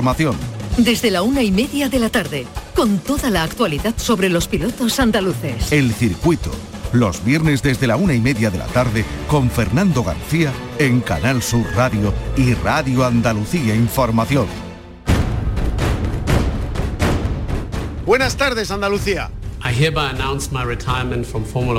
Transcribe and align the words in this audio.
Información. 0.00 0.34
Desde 0.78 1.10
la 1.10 1.20
una 1.20 1.42
y 1.42 1.52
media 1.52 1.90
de 1.90 1.98
la 1.98 2.08
tarde, 2.08 2.46
con 2.74 3.00
toda 3.00 3.28
la 3.28 3.42
actualidad 3.42 3.92
sobre 3.98 4.30
los 4.30 4.48
pilotos 4.48 4.98
andaluces. 4.98 5.70
El 5.72 5.92
circuito. 5.92 6.50
Los 6.94 7.22
viernes 7.22 7.62
desde 7.62 7.86
la 7.86 7.96
una 7.96 8.14
y 8.14 8.18
media 8.18 8.50
de 8.50 8.56
la 8.56 8.64
tarde 8.64 9.04
con 9.28 9.50
Fernando 9.50 10.02
García 10.02 10.52
en 10.78 11.02
Canal 11.02 11.42
Sur 11.42 11.66
Radio 11.74 12.14
y 12.34 12.54
Radio 12.54 13.04
Andalucía 13.04 13.74
Información. 13.74 14.46
Buenas 18.06 18.38
tardes, 18.38 18.70
Andalucía. 18.70 19.30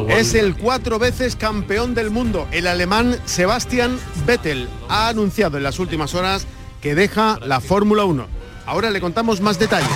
Es 0.09 0.33
el 0.35 0.55
cuatro 0.55 0.99
veces 0.99 1.35
campeón 1.35 1.95
del 1.95 2.11
mundo. 2.11 2.47
El 2.51 2.67
alemán 2.67 3.17
Sebastian 3.25 3.97
Vettel 4.27 4.69
ha 4.89 5.07
anunciado 5.07 5.57
en 5.57 5.63
las 5.63 5.79
últimas 5.79 6.13
horas 6.13 6.45
que 6.81 6.95
deja 6.95 7.37
la 7.45 7.61
Fórmula 7.61 8.05
1. 8.05 8.27
Ahora 8.65 8.89
le 8.89 8.99
contamos 8.99 9.41
más 9.41 9.59
detalles. 9.59 9.89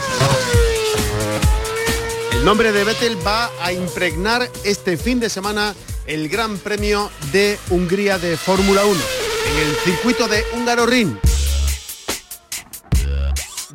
El 2.34 2.46
nombre 2.46 2.71
de 2.71 2.84
Vettel 2.84 3.18
va 3.26 3.50
a 3.62 3.74
impregnar 3.74 4.50
este 4.64 4.98
fin 4.98 5.20
de 5.20 5.29
semana 5.29 5.74
el 6.06 6.29
Gran 6.29 6.57
Premio 6.57 7.10
de 7.32 7.57
Hungría 7.70 8.20
de 8.20 8.38
Fórmula 8.38 8.86
1 8.86 9.00
en 9.52 9.68
el 9.68 9.76
circuito 9.78 10.28
de 10.28 10.43
Húngaro 10.54 10.86
Ring 10.86 11.16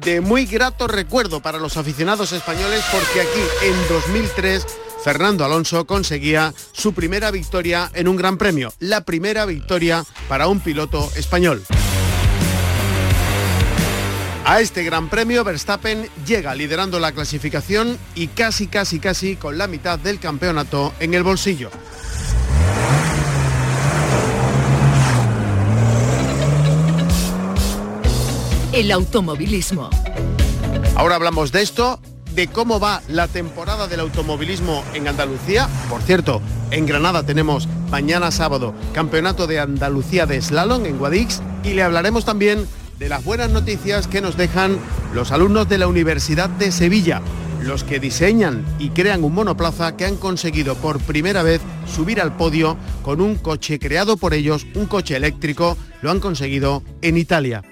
de 0.05 0.21
muy 0.21 0.47
grato 0.47 0.87
recuerdo 0.87 1.41
para 1.41 1.59
los 1.59 1.77
aficionados 1.77 2.33
españoles 2.33 2.83
porque 2.91 3.21
aquí 3.21 3.41
en 3.63 3.89
2003 3.89 4.67
Fernando 5.03 5.45
Alonso 5.45 5.87
conseguía 5.87 6.55
su 6.73 6.93
primera 6.93 7.31
victoria 7.31 7.91
en 7.95 8.09
un 8.09 8.17
gran 8.17 8.37
premio, 8.39 8.73
la 8.79 9.03
primera 9.03 9.47
victoria 9.47 10.05
para 10.29 10.49
un 10.49 10.61
piloto 10.61 11.11
español. 11.17 11.63
A 14.51 14.61
este 14.61 14.83
gran 14.83 15.09
premio 15.09 15.45
Verstappen 15.45 16.09
llega 16.27 16.57
liderando 16.57 16.99
la 16.99 17.13
clasificación 17.13 17.97
y 18.17 18.27
casi, 18.27 18.67
casi, 18.67 18.99
casi 18.99 19.37
con 19.37 19.57
la 19.57 19.69
mitad 19.69 19.97
del 19.97 20.19
campeonato 20.19 20.93
en 20.99 21.15
el 21.15 21.23
bolsillo. 21.23 21.71
El 28.73 28.91
automovilismo. 28.91 29.89
Ahora 30.97 31.15
hablamos 31.15 31.53
de 31.53 31.63
esto, 31.63 32.01
de 32.35 32.49
cómo 32.49 32.81
va 32.81 33.03
la 33.07 33.29
temporada 33.29 33.87
del 33.87 34.01
automovilismo 34.01 34.83
en 34.95 35.07
Andalucía. 35.07 35.69
Por 35.89 36.03
cierto, 36.03 36.43
en 36.73 36.87
Granada 36.87 37.23
tenemos 37.23 37.69
mañana 37.89 38.33
sábado 38.33 38.75
Campeonato 38.95 39.47
de 39.47 39.61
Andalucía 39.61 40.27
de 40.27 40.43
Slalom 40.43 40.87
en 40.87 40.99
Guadix 40.99 41.41
y 41.63 41.75
le 41.75 41.85
hablaremos 41.85 42.25
también 42.25 42.67
de 43.01 43.09
las 43.09 43.25
buenas 43.25 43.51
noticias 43.51 44.07
que 44.07 44.21
nos 44.21 44.37
dejan 44.37 44.79
los 45.15 45.33
alumnos 45.33 45.67
de 45.71 45.79
la 45.79 45.89
Universidad 45.89 46.51
de 46.51 46.71
Sevilla, 46.71 47.23
los 47.63 47.83
que 47.83 47.99
diseñan 47.99 48.63
y 48.79 48.91
crean 48.91 49.25
un 49.25 49.33
monoplaza 49.33 49.97
que 49.97 50.05
han 50.05 50.17
conseguido 50.17 50.75
por 50.77 51.01
primera 51.01 51.43
vez 51.43 51.63
subir 51.87 52.21
al 52.21 52.37
podio 52.37 52.77
con 53.03 53.23
un 53.23 53.37
coche 53.37 53.79
creado 53.79 54.19
por 54.19 54.35
ellos, 54.35 54.67
un 54.75 54.85
coche 54.85 55.17
eléctrico, 55.17 55.79
lo 56.03 56.11
han 56.11 56.21
conseguido 56.21 56.83
en 57.01 57.17
Italia. 57.17 57.63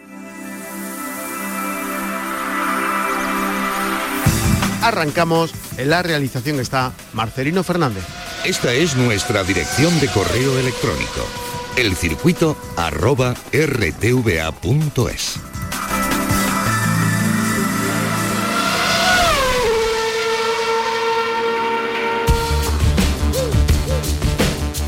arrancamos. 4.81 5.53
En 5.77 5.91
la 5.91 6.03
realización 6.03 6.61
está 6.61 6.93
Marcelino 7.13 7.63
Fernández. 7.63 8.05
Esta 8.47 8.73
es 8.73 8.97
nuestra 8.97 9.45
dirección 9.45 10.01
de 10.01 10.09
correo 10.09 10.59
electrónico. 10.59 11.48
El 11.79 11.95
circuito 11.95 12.57
arroba 12.75 13.37
rtva.es. 13.53 15.37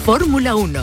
Fórmula 0.04 0.56
1. 0.56 0.82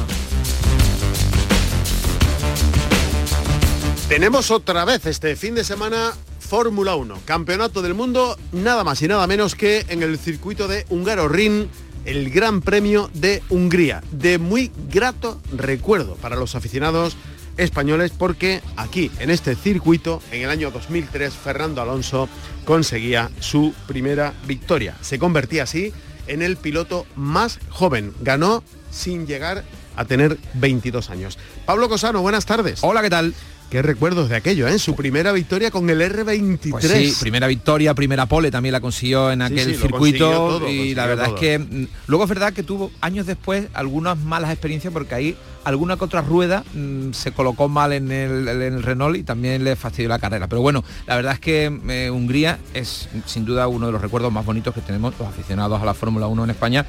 Tenemos 4.08 4.50
otra 4.50 4.86
vez 4.86 5.06
este 5.06 5.36
fin 5.36 5.56
de 5.56 5.66
semana 5.66 6.14
Fórmula 6.40 6.96
1, 6.96 7.20
Campeonato 7.26 7.82
del 7.82 7.94
Mundo, 7.96 8.38
nada 8.54 8.86
más 8.86 9.02
y 9.02 9.10
nada 9.10 9.28
menos 9.28 9.56
que 9.56 9.86
en 9.90 10.02
el 10.02 10.18
circuito 10.18 10.70
de 10.70 10.86
Húngaro 10.88 11.28
Ring, 11.28 11.68
el 12.08 12.30
Gran 12.30 12.62
Premio 12.62 13.12
de 13.14 13.44
Hungría. 13.50 14.02
De 14.12 14.40
muy 14.40 14.72
grato 14.90 15.40
recuerdo 15.52 16.16
para 16.16 16.38
los 16.38 16.56
aficionados 16.56 17.18
españoles 17.58 18.14
porque 18.18 18.62
aquí, 18.78 19.12
en 19.20 19.30
este 19.30 19.56
circuito, 19.56 20.22
en 20.32 20.44
el 20.44 20.50
año 20.50 20.72
2003, 20.72 21.34
Fernando 21.34 21.82
Alonso 21.82 22.30
conseguía 22.66 23.30
su 23.42 23.74
primera 23.88 24.34
victoria. 24.48 24.96
Se 25.02 25.20
convertía 25.20 25.64
así 25.64 25.92
en 26.28 26.42
el 26.42 26.56
piloto 26.56 27.06
más 27.16 27.60
joven. 27.70 28.14
Ganó 28.22 28.64
sin 28.90 29.28
llegar 29.28 29.66
a 29.98 30.06
tener 30.06 30.38
22 30.54 31.10
años. 31.10 31.38
Pablo 31.66 31.90
Cosano, 31.90 32.22
buenas 32.22 32.46
tardes. 32.46 32.80
Hola, 32.84 33.02
¿qué 33.02 33.10
tal? 33.10 33.34
Qué 33.70 33.82
recuerdos 33.82 34.30
de 34.30 34.38
aquello, 34.38 34.66
¿eh? 34.68 34.80
Su 34.80 34.96
primera 34.96 35.34
victoria 35.34 35.72
con 35.72 35.90
el 35.90 36.00
R23. 36.00 36.70
Pues 36.72 36.88
sí, 36.88 37.14
primera 37.20 37.48
victoria, 37.48 37.94
primera 37.94 38.26
pole, 38.26 38.50
también 38.50 38.72
la 38.72 38.80
consiguió 38.80 39.30
en 39.30 39.42
aquel 39.42 39.76
circuito 39.76 40.70
y 40.70 40.96
la 40.96 41.06
verdad 41.06 41.28
es 41.28 41.34
que 41.34 41.60
mm, 41.60 41.88
luego 42.08 42.24
es 42.24 42.30
verdad 42.30 42.54
que 42.54 42.64
tuvo 42.64 42.92
años 43.02 43.26
después 43.26 43.68
algunas 43.74 44.18
malas 44.18 44.52
experiencias 44.52 44.94
porque 44.94 45.16
ahí 45.16 45.38
alguna 45.66 45.98
que 45.98 46.06
otra 46.06 46.22
rueda 46.22 46.64
mm, 46.74 47.12
se 47.12 47.34
colocó 47.34 47.68
mal 47.68 47.92
en 47.92 48.10
el, 48.10 48.84
Renault 48.84 49.18
y 49.18 49.24
también 49.24 49.66
le 49.66 49.76
fastidió 49.76 50.08
la 50.08 50.20
carrera. 50.20 50.48
Pero 50.48 50.62
bueno, 50.62 50.86
la 51.06 51.18
verdad 51.18 51.34
es 51.34 51.40
que 51.42 51.66
eh, 51.90 52.10
Hungría 52.10 52.60
es 52.74 53.10
sin 53.26 53.44
duda 53.44 53.68
uno 53.68 53.88
de 53.88 53.92
los 53.92 54.02
recuerdos 54.02 54.32
más 54.32 54.46
bonitos 54.46 54.74
que 54.74 54.80
tenemos 54.80 55.14
los 55.20 55.28
aficionados 55.28 55.82
a 55.82 55.86
la 55.86 55.94
Fórmula 55.94 56.28
1 56.28 56.46
en 56.46 56.50
España 56.52 56.86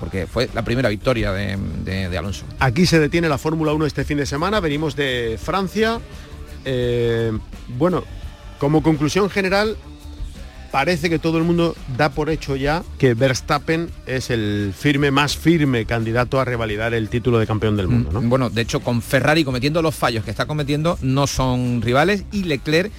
porque 0.00 0.26
fue 0.26 0.48
la 0.54 0.62
primera 0.62 0.88
victoria 0.88 1.30
de, 1.30 2.18
Alonso. 2.18 2.44
Aquí 2.58 2.86
se 2.86 2.98
detiene 2.98 3.28
la 3.28 3.38
Fórmula 3.38 3.74
1 3.74 3.86
este 3.86 4.04
fin 4.04 4.16
de 4.16 4.26
semana, 4.26 4.58
venimos 4.58 4.96
de 4.96 5.38
Francia. 5.40 6.00
Eh, 6.64 7.30
bueno, 7.76 8.02
como 8.58 8.82
conclusión 8.82 9.28
general, 9.28 9.76
parece 10.70 11.10
que 11.10 11.18
todo 11.18 11.36
el 11.36 11.44
mundo 11.44 11.76
da 11.96 12.08
por 12.08 12.30
hecho 12.30 12.56
ya 12.56 12.82
que 12.98 13.14
Verstappen 13.14 13.90
es 14.06 14.30
el 14.30 14.72
firme, 14.76 15.10
más 15.10 15.36
firme 15.36 15.84
candidato 15.84 16.40
a 16.40 16.44
revalidar 16.46 16.94
el 16.94 17.10
título 17.10 17.38
de 17.38 17.46
campeón 17.46 17.76
del 17.76 17.88
mundo. 17.88 18.10
¿no? 18.10 18.22
Mm, 18.22 18.28
bueno, 18.30 18.50
de 18.50 18.62
hecho, 18.62 18.80
con 18.80 19.02
Ferrari 19.02 19.44
cometiendo 19.44 19.82
los 19.82 19.94
fallos 19.94 20.24
que 20.24 20.30
está 20.30 20.46
cometiendo, 20.46 20.98
no 21.02 21.26
son 21.26 21.82
rivales 21.82 22.24
y 22.32 22.44
Leclerc 22.44 22.90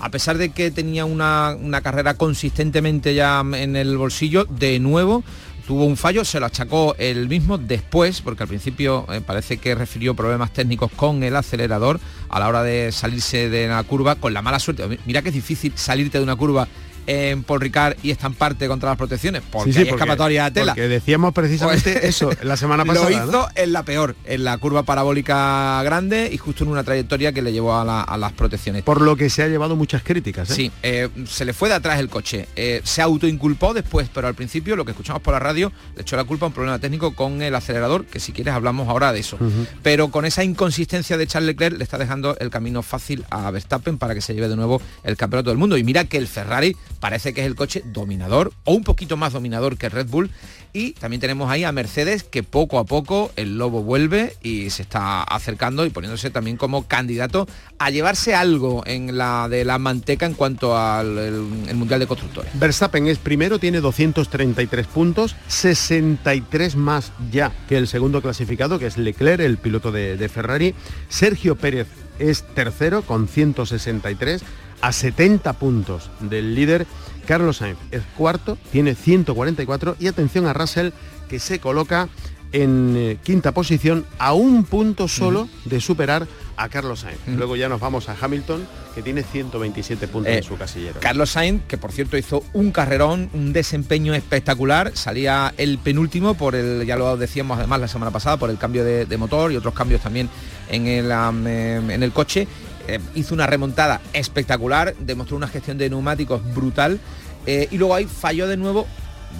a 0.00 0.10
pesar 0.10 0.38
de 0.38 0.50
que 0.50 0.70
tenía 0.70 1.04
una, 1.04 1.56
una, 1.60 1.80
carrera 1.80 2.14
consistentemente 2.14 3.14
ya 3.14 3.40
en 3.40 3.74
el 3.74 3.96
bolsillo, 3.96 4.44
de 4.44 4.78
nuevo 4.78 5.24
tuvo 5.68 5.84
un 5.84 5.98
fallo, 5.98 6.24
se 6.24 6.40
lo 6.40 6.46
achacó 6.46 6.96
él 6.98 7.28
mismo 7.28 7.58
después, 7.58 8.22
porque 8.22 8.42
al 8.42 8.48
principio 8.48 9.06
eh, 9.12 9.20
parece 9.20 9.58
que 9.58 9.74
refirió 9.74 10.14
problemas 10.14 10.50
técnicos 10.50 10.90
con 10.90 11.22
el 11.22 11.36
acelerador 11.36 12.00
a 12.30 12.40
la 12.40 12.48
hora 12.48 12.62
de 12.62 12.90
salirse 12.90 13.50
de 13.50 13.68
la 13.68 13.82
curva, 13.82 14.14
con 14.14 14.32
la 14.32 14.40
mala 14.40 14.60
suerte. 14.60 14.98
Mira 15.04 15.20
que 15.20 15.28
es 15.28 15.34
difícil 15.34 15.74
salirte 15.76 16.16
de 16.16 16.24
una 16.24 16.36
curva 16.36 16.66
en 17.08 17.42
Paul 17.42 17.62
Ricard 17.62 17.96
y 18.02 18.10
estamparte 18.10 18.68
contra 18.68 18.90
las 18.90 18.98
protecciones, 18.98 19.42
porque 19.50 19.76
hay 19.78 19.88
escapatoria 19.88 20.44
a 20.44 20.50
tela. 20.52 20.72
Porque 20.72 20.88
decíamos 20.88 21.32
precisamente 21.32 21.92
pues, 21.92 22.04
eso 22.04 22.30
la 22.42 22.58
semana 22.58 22.84
pasada. 22.86 23.08
Lo 23.08 23.28
hizo 23.28 23.48
en 23.54 23.72
la 23.72 23.82
peor, 23.82 24.14
en 24.26 24.44
la 24.44 24.58
curva 24.58 24.82
parabólica 24.82 25.82
grande 25.82 26.28
y 26.30 26.36
justo 26.36 26.64
en 26.64 26.70
una 26.70 26.84
trayectoria 26.84 27.32
que 27.32 27.40
le 27.40 27.52
llevó 27.52 27.74
a, 27.74 28.16
las 28.18 28.32
protecciones. 28.32 28.82
Por 28.82 29.00
lo 29.00 29.16
que 29.16 29.30
se 29.30 29.42
ha 29.42 29.48
llevado 29.48 29.74
muchas 29.74 30.02
críticas. 30.02 30.50
¿eh? 30.50 30.54
Sí, 30.54 30.72
eh, 30.82 31.08
se 31.26 31.46
le 31.46 31.54
fue 31.54 31.70
de 31.70 31.76
atrás 31.76 31.98
el 31.98 32.10
coche. 32.10 32.46
Eh, 32.56 32.82
se 32.84 33.00
autoinculpó 33.00 33.72
después, 33.72 34.10
pero 34.12 34.28
al 34.28 34.34
principio 34.34 34.76
lo 34.76 34.84
que 34.84 34.90
escuchamos 34.90 35.22
por 35.22 35.32
la 35.32 35.40
radio 35.40 35.72
le 35.96 36.02
echó 36.02 36.16
la 36.16 36.24
culpa 36.24 36.44
a 36.44 36.48
un 36.48 36.52
problema 36.52 36.78
técnico 36.78 37.14
con 37.14 37.40
el 37.40 37.54
acelerador, 37.54 38.04
que 38.04 38.20
si 38.20 38.32
quieres 38.32 38.52
hablamos 38.52 38.86
ahora 38.86 39.14
de 39.14 39.20
eso. 39.20 39.38
Pero 39.82 40.10
con 40.10 40.26
esa 40.26 40.44
inconsistencia 40.44 41.16
de 41.16 41.26
Charles 41.26 41.48
Leclerc 41.48 41.78
le 41.78 41.84
está 41.84 41.96
dejando 41.96 42.36
el 42.38 42.50
camino 42.50 42.82
fácil 42.82 43.24
a 43.30 43.50
Verstappen 43.50 43.96
para 43.96 44.14
que 44.14 44.20
se 44.20 44.34
lleve 44.34 44.48
de 44.48 44.56
nuevo 44.56 44.82
el 45.04 45.16
campeonato 45.16 45.48
del 45.48 45.58
mundo. 45.58 45.78
Y 45.78 45.84
mira 45.84 46.04
que 46.04 46.18
el 46.18 46.26
Ferrari 46.26 46.76
parece 47.00 47.32
que 47.32 47.42
es 47.42 47.46
el 47.46 47.54
coche 47.54 47.82
dominador 47.84 48.52
o 48.64 48.74
un 48.74 48.84
poquito 48.84 49.16
más 49.16 49.32
dominador 49.32 49.76
que 49.76 49.88
Red 49.88 50.08
Bull. 50.08 50.30
Y 50.72 50.92
también 50.92 51.20
tenemos 51.20 51.50
ahí 51.50 51.64
a 51.64 51.72
Mercedes 51.72 52.24
que 52.24 52.42
poco 52.42 52.78
a 52.78 52.84
poco 52.84 53.32
el 53.36 53.56
lobo 53.56 53.82
vuelve 53.82 54.36
y 54.42 54.70
se 54.70 54.82
está 54.82 55.22
acercando 55.22 55.86
y 55.86 55.90
poniéndose 55.90 56.30
también 56.30 56.56
como 56.56 56.86
candidato 56.86 57.48
a 57.78 57.90
llevarse 57.90 58.34
algo 58.34 58.82
en 58.86 59.16
la 59.16 59.48
de 59.48 59.64
la 59.64 59.78
manteca 59.78 60.26
en 60.26 60.34
cuanto 60.34 60.76
al 60.76 61.32
Mundial 61.74 62.00
de 62.00 62.06
Constructores. 62.06 62.52
Verstappen 62.58 63.06
es 63.06 63.18
primero, 63.18 63.58
tiene 63.58 63.80
233 63.80 64.86
puntos, 64.86 65.36
63 65.48 66.76
más 66.76 67.12
ya 67.30 67.52
que 67.68 67.78
el 67.78 67.88
segundo 67.88 68.20
clasificado, 68.20 68.78
que 68.78 68.86
es 68.86 68.98
Leclerc, 68.98 69.40
el 69.40 69.58
piloto 69.58 69.90
de, 69.90 70.16
de 70.16 70.28
Ferrari. 70.28 70.74
Sergio 71.08 71.56
Pérez 71.56 71.88
es 72.18 72.44
tercero 72.54 73.02
con 73.02 73.28
163 73.28 74.42
a 74.80 74.92
70 74.92 75.52
puntos 75.54 76.10
del 76.20 76.54
líder 76.54 76.86
Carlos 77.26 77.58
Sainz 77.58 77.78
es 77.90 78.02
cuarto, 78.16 78.56
tiene 78.72 78.94
144 78.94 79.96
y 80.00 80.06
atención 80.06 80.46
a 80.46 80.54
Russell 80.54 80.90
que 81.28 81.38
se 81.38 81.58
coloca 81.58 82.08
en 82.52 82.94
eh, 82.96 83.18
quinta 83.22 83.52
posición 83.52 84.06
a 84.18 84.32
un 84.32 84.64
punto 84.64 85.08
solo 85.08 85.46
de 85.66 85.80
superar 85.80 86.26
a 86.56 86.68
Carlos 86.70 87.00
Sainz. 87.00 87.20
Luego 87.26 87.54
ya 87.54 87.68
nos 87.68 87.80
vamos 87.80 88.08
a 88.08 88.16
Hamilton, 88.18 88.66
que 88.94 89.02
tiene 89.02 89.22
127 89.22 90.08
puntos 90.08 90.32
en 90.32 90.38
Eh, 90.38 90.42
su 90.42 90.56
casillero. 90.56 90.98
Carlos 91.00 91.30
Sainz, 91.30 91.62
que 91.68 91.76
por 91.76 91.92
cierto 91.92 92.16
hizo 92.16 92.42
un 92.54 92.72
carrerón, 92.72 93.28
un 93.34 93.52
desempeño 93.52 94.14
espectacular, 94.14 94.92
salía 94.94 95.52
el 95.56 95.78
penúltimo 95.78 96.34
por 96.34 96.54
el, 96.54 96.84
ya 96.86 96.96
lo 96.96 97.16
decíamos 97.16 97.58
además 97.58 97.80
la 97.80 97.88
semana 97.88 98.10
pasada, 98.10 98.38
por 98.38 98.48
el 98.50 98.58
cambio 98.58 98.84
de, 98.84 99.04
de 99.04 99.16
motor 99.18 99.52
y 99.52 99.56
otros 99.56 99.74
cambios 99.74 100.00
también 100.00 100.30
en 100.70 100.86
el, 100.86 101.10
em, 101.10 101.90
en 101.90 102.02
el 102.02 102.12
coche. 102.12 102.48
Eh, 102.88 102.98
hizo 103.14 103.34
una 103.34 103.46
remontada 103.46 104.00
espectacular, 104.14 104.94
demostró 104.98 105.36
una 105.36 105.46
gestión 105.46 105.76
de 105.76 105.90
neumáticos 105.90 106.40
brutal 106.54 106.98
eh, 107.44 107.68
y 107.70 107.76
luego 107.76 107.94
ahí 107.94 108.06
falló 108.06 108.48
de 108.48 108.56
nuevo 108.56 108.86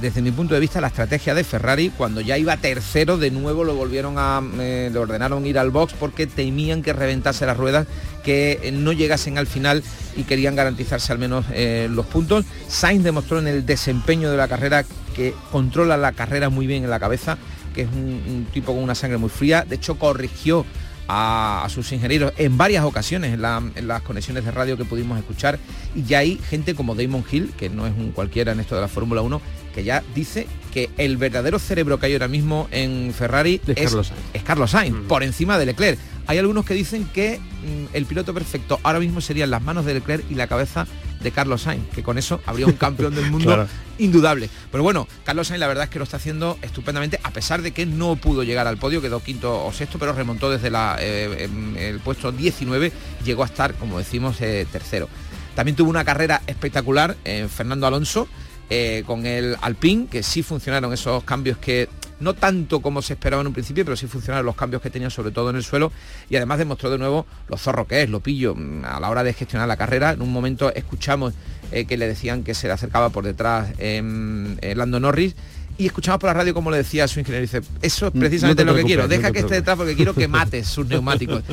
desde 0.03 0.21
mi 0.21 0.31
punto 0.31 0.53
de 0.53 0.61
vista, 0.61 0.83
la 0.83 0.89
estrategia 0.89 1.35
de 1.35 1.43
Ferrari, 1.45 1.89
cuando 1.89 2.21
ya 2.21 2.37
iba 2.37 2.59
tercero, 2.59 3.17
de 3.17 3.31
nuevo 3.31 3.65
lo 3.65 3.75
volvieron 3.75 4.17
a, 4.19 4.43
eh, 4.61 4.91
le 4.93 4.99
ordenaron 4.99 5.47
ir 5.47 5.59
al 5.59 5.71
box 5.71 5.95
porque 5.99 6.27
temían 6.27 6.83
que 6.83 6.93
reventase 6.93 7.47
las 7.47 7.57
ruedas, 7.57 7.87
que 8.23 8.71
no 8.75 8.93
llegasen 8.93 9.39
al 9.39 9.47
final 9.47 9.83
y 10.15 10.25
querían 10.25 10.55
garantizarse 10.55 11.11
al 11.11 11.19
menos 11.19 11.47
los 11.91 12.05
puntos. 12.05 12.45
Sainz 12.69 13.03
demostró 13.03 13.39
en 13.39 13.49
el 13.49 13.65
desempeño 13.65 14.31
de 14.31 14.37
la 14.37 14.47
carrera 14.47 14.85
que 15.17 15.33
controla 15.51 15.97
la 15.97 16.13
carrera 16.13 16.51
muy 16.51 16.67
bien 16.67 16.85
en 16.85 16.91
la 16.91 17.01
cabeza, 17.01 17.39
que 17.75 17.83
es 17.83 17.89
un 17.89 18.47
tipo 18.53 18.75
con 18.75 18.83
una 18.83 18.95
sangre 18.95 19.17
muy 19.17 19.31
fría. 19.31 19.65
De 19.67 19.77
hecho, 19.77 19.99
corrigió 19.99 20.67
a, 21.09 21.63
a 21.65 21.69
sus 21.71 21.91
ingenieros 21.93 22.33
en 22.37 22.57
varias 22.59 22.85
ocasiones 22.85 23.33
en, 23.35 23.43
la- 23.43 23.63
en 23.75 23.89
las 23.89 24.03
conexiones 24.03 24.45
de 24.45 24.51
radio 24.51 24.77
que 24.77 24.85
pudimos 24.85 25.19
escuchar 25.19 25.59
y 25.95 26.03
ya 26.05 26.19
hay 26.19 26.37
gente 26.37 26.75
como 26.75 26.95
Damon 26.95 27.25
Hill, 27.31 27.53
que 27.57 27.69
no 27.71 27.87
es 27.87 27.93
un 27.97 28.13
cualquiera 28.13 28.53
en 28.53 28.61
esto 28.61 28.75
de 28.75 28.83
la 28.83 28.89
Fórmula 28.89 29.23
1, 29.23 29.41
que 29.75 29.85
ya 29.85 30.03
dice 30.15 30.47
que 30.73 30.91
el 30.99 31.17
verdadero 31.17 31.59
cerebro 31.59 31.99
que 31.99 32.07
hay 32.07 32.13
ahora 32.13 32.29
mismo 32.29 32.69
en 32.71 33.13
Ferrari 33.17 33.61
Es 33.67 33.77
es, 33.79 33.85
Carlos 33.87 34.07
Sainz. 34.09 34.23
es 34.35 34.43
Carlos 34.43 34.71
Sainz, 34.71 34.97
por 35.09 35.23
encima 35.23 35.59
de 35.59 35.67
Leclerc. 35.67 35.99
Hay 36.27 36.37
algunos 36.37 36.67
que 36.67 36.75
dicen 36.75 37.07
que 37.15 37.39
mm, 37.39 37.95
el 37.97 38.05
piloto 38.05 38.35
perfecto 38.35 38.79
ahora 38.83 39.01
mismo 39.01 39.21
serían 39.23 39.51
las 39.51 39.63
manos 39.63 39.87
de 39.87 39.95
Leclerc 39.95 40.25
y 40.31 40.35
la 40.35 40.47
cabeza 40.47 40.87
de 41.21 41.31
Carlos 41.33 41.63
Sainz, 41.63 41.89
que 41.95 42.03
con 42.03 42.19
eso 42.19 42.41
habría 42.47 42.67
un 42.67 42.73
campeón 42.75 43.15
del 43.15 43.27
mundo 43.31 43.47
Claro. 43.47 43.69
indudable. 43.99 44.49
Pero 44.71 44.83
bueno, 44.83 45.07
Carlos 45.25 45.49
Sainz 45.49 45.61
la 45.61 45.67
verdad 45.67 45.85
es 45.85 45.91
que 45.91 45.99
lo 45.99 46.05
está 46.05 46.17
haciendo 46.19 46.59
estupendamente, 46.63 47.19
a 47.23 47.31
pesar 47.31 47.63
de 47.63 47.73
que 47.73 47.87
no 47.87 48.17
pudo 48.17 48.43
llegar 48.45 48.67
al 48.67 48.77
podio, 48.79 49.01
quedó 49.03 49.21
quinto 49.23 49.65
o 49.65 49.73
sexto, 49.73 49.99
pero 49.99 50.13
remontó 50.13 50.51
desde 50.51 50.71
la, 50.71 50.97
eh, 51.01 51.45
em, 51.45 51.77
el 51.77 52.01
puesto 52.01 52.31
19, 52.33 52.93
llegó 53.25 53.43
a 53.43 53.47
estar, 53.47 53.75
como 53.75 53.99
decimos, 53.99 54.41
eh, 54.41 54.67
tercero. 54.71 55.09
También 55.55 55.75
tuvo 55.77 55.91
una 55.91 56.05
carrera 56.05 56.41
espectacular 56.47 57.17
eh, 57.25 57.49
Fernando 57.53 57.87
Alonso 57.87 58.29
eh, 58.71 59.03
con 59.07 59.27
el 59.27 59.57
Alpine, 59.61 60.07
que 60.09 60.23
sí 60.23 60.43
funcionaron 60.43 60.93
esos 60.93 61.25
cambios 61.25 61.59
que 61.59 61.89
no 62.21 62.35
tanto 62.35 62.81
como 62.81 63.03
se 63.03 63.15
esperaba 63.15 63.41
en 63.41 63.49
un 63.49 63.53
principio, 63.53 63.85
pero 63.85 63.97
sí 63.97 64.07
funcionaron 64.07 64.47
los 64.47 64.57
cambios 64.57 64.83
que 64.83 64.91
tenían 64.91 65.11
sobre 65.11 65.31
todo 65.31 65.51
en 65.51 65.57
el 65.57 65.63
suelo 65.63 65.93
y 66.29 66.37
además 66.37 66.59
demostró 66.59 66.91
de 66.91 66.99
nuevo 66.99 67.27
lo 67.49 67.57
zorro 67.57 67.87
que 67.87 68.03
es, 68.03 68.11
lo 68.11 68.21
pillo 68.21 68.55
mm, 68.55 68.85
a 68.85 69.01
la 69.01 69.11
hora 69.11 69.23
de 69.25 69.33
gestionar 69.33 69.69
la 69.69 69.77
carrera. 69.77 70.13
En 70.13 70.23
un 70.23 70.33
momento 70.33 70.73
escuchamos 70.75 71.35
eh, 71.71 71.85
que 71.85 71.97
le 71.97 72.07
decían 72.07 72.45
que 72.45 72.55
se 72.55 72.67
le 72.67 72.73
acercaba 72.73 73.11
por 73.11 73.25
detrás 73.25 73.71
em, 73.79 74.57
eh, 74.61 74.75
Lando 74.75 75.01
Norris 75.01 75.35
y 75.79 75.87
escuchamos 75.87 76.19
por 76.21 76.29
la 76.29 76.35
radio 76.35 76.53
como 76.53 76.71
le 76.73 76.79
decía 76.79 77.07
su 77.09 77.21
ingeniero, 77.21 77.41
dice, 77.43 77.63
eso 77.81 78.09
es 78.09 78.13
precisamente 78.13 78.63
te 78.63 78.67
lo 78.67 78.75
que 78.75 78.83
quiero, 78.83 79.07
deja 79.09 79.31
que 79.31 79.39
esté 79.39 79.55
detrás 79.55 79.77
porque 79.77 79.95
quiero 79.95 80.13
que 80.13 80.27
mates 80.29 80.67
sus 80.69 80.87
neumáticos. 80.87 81.45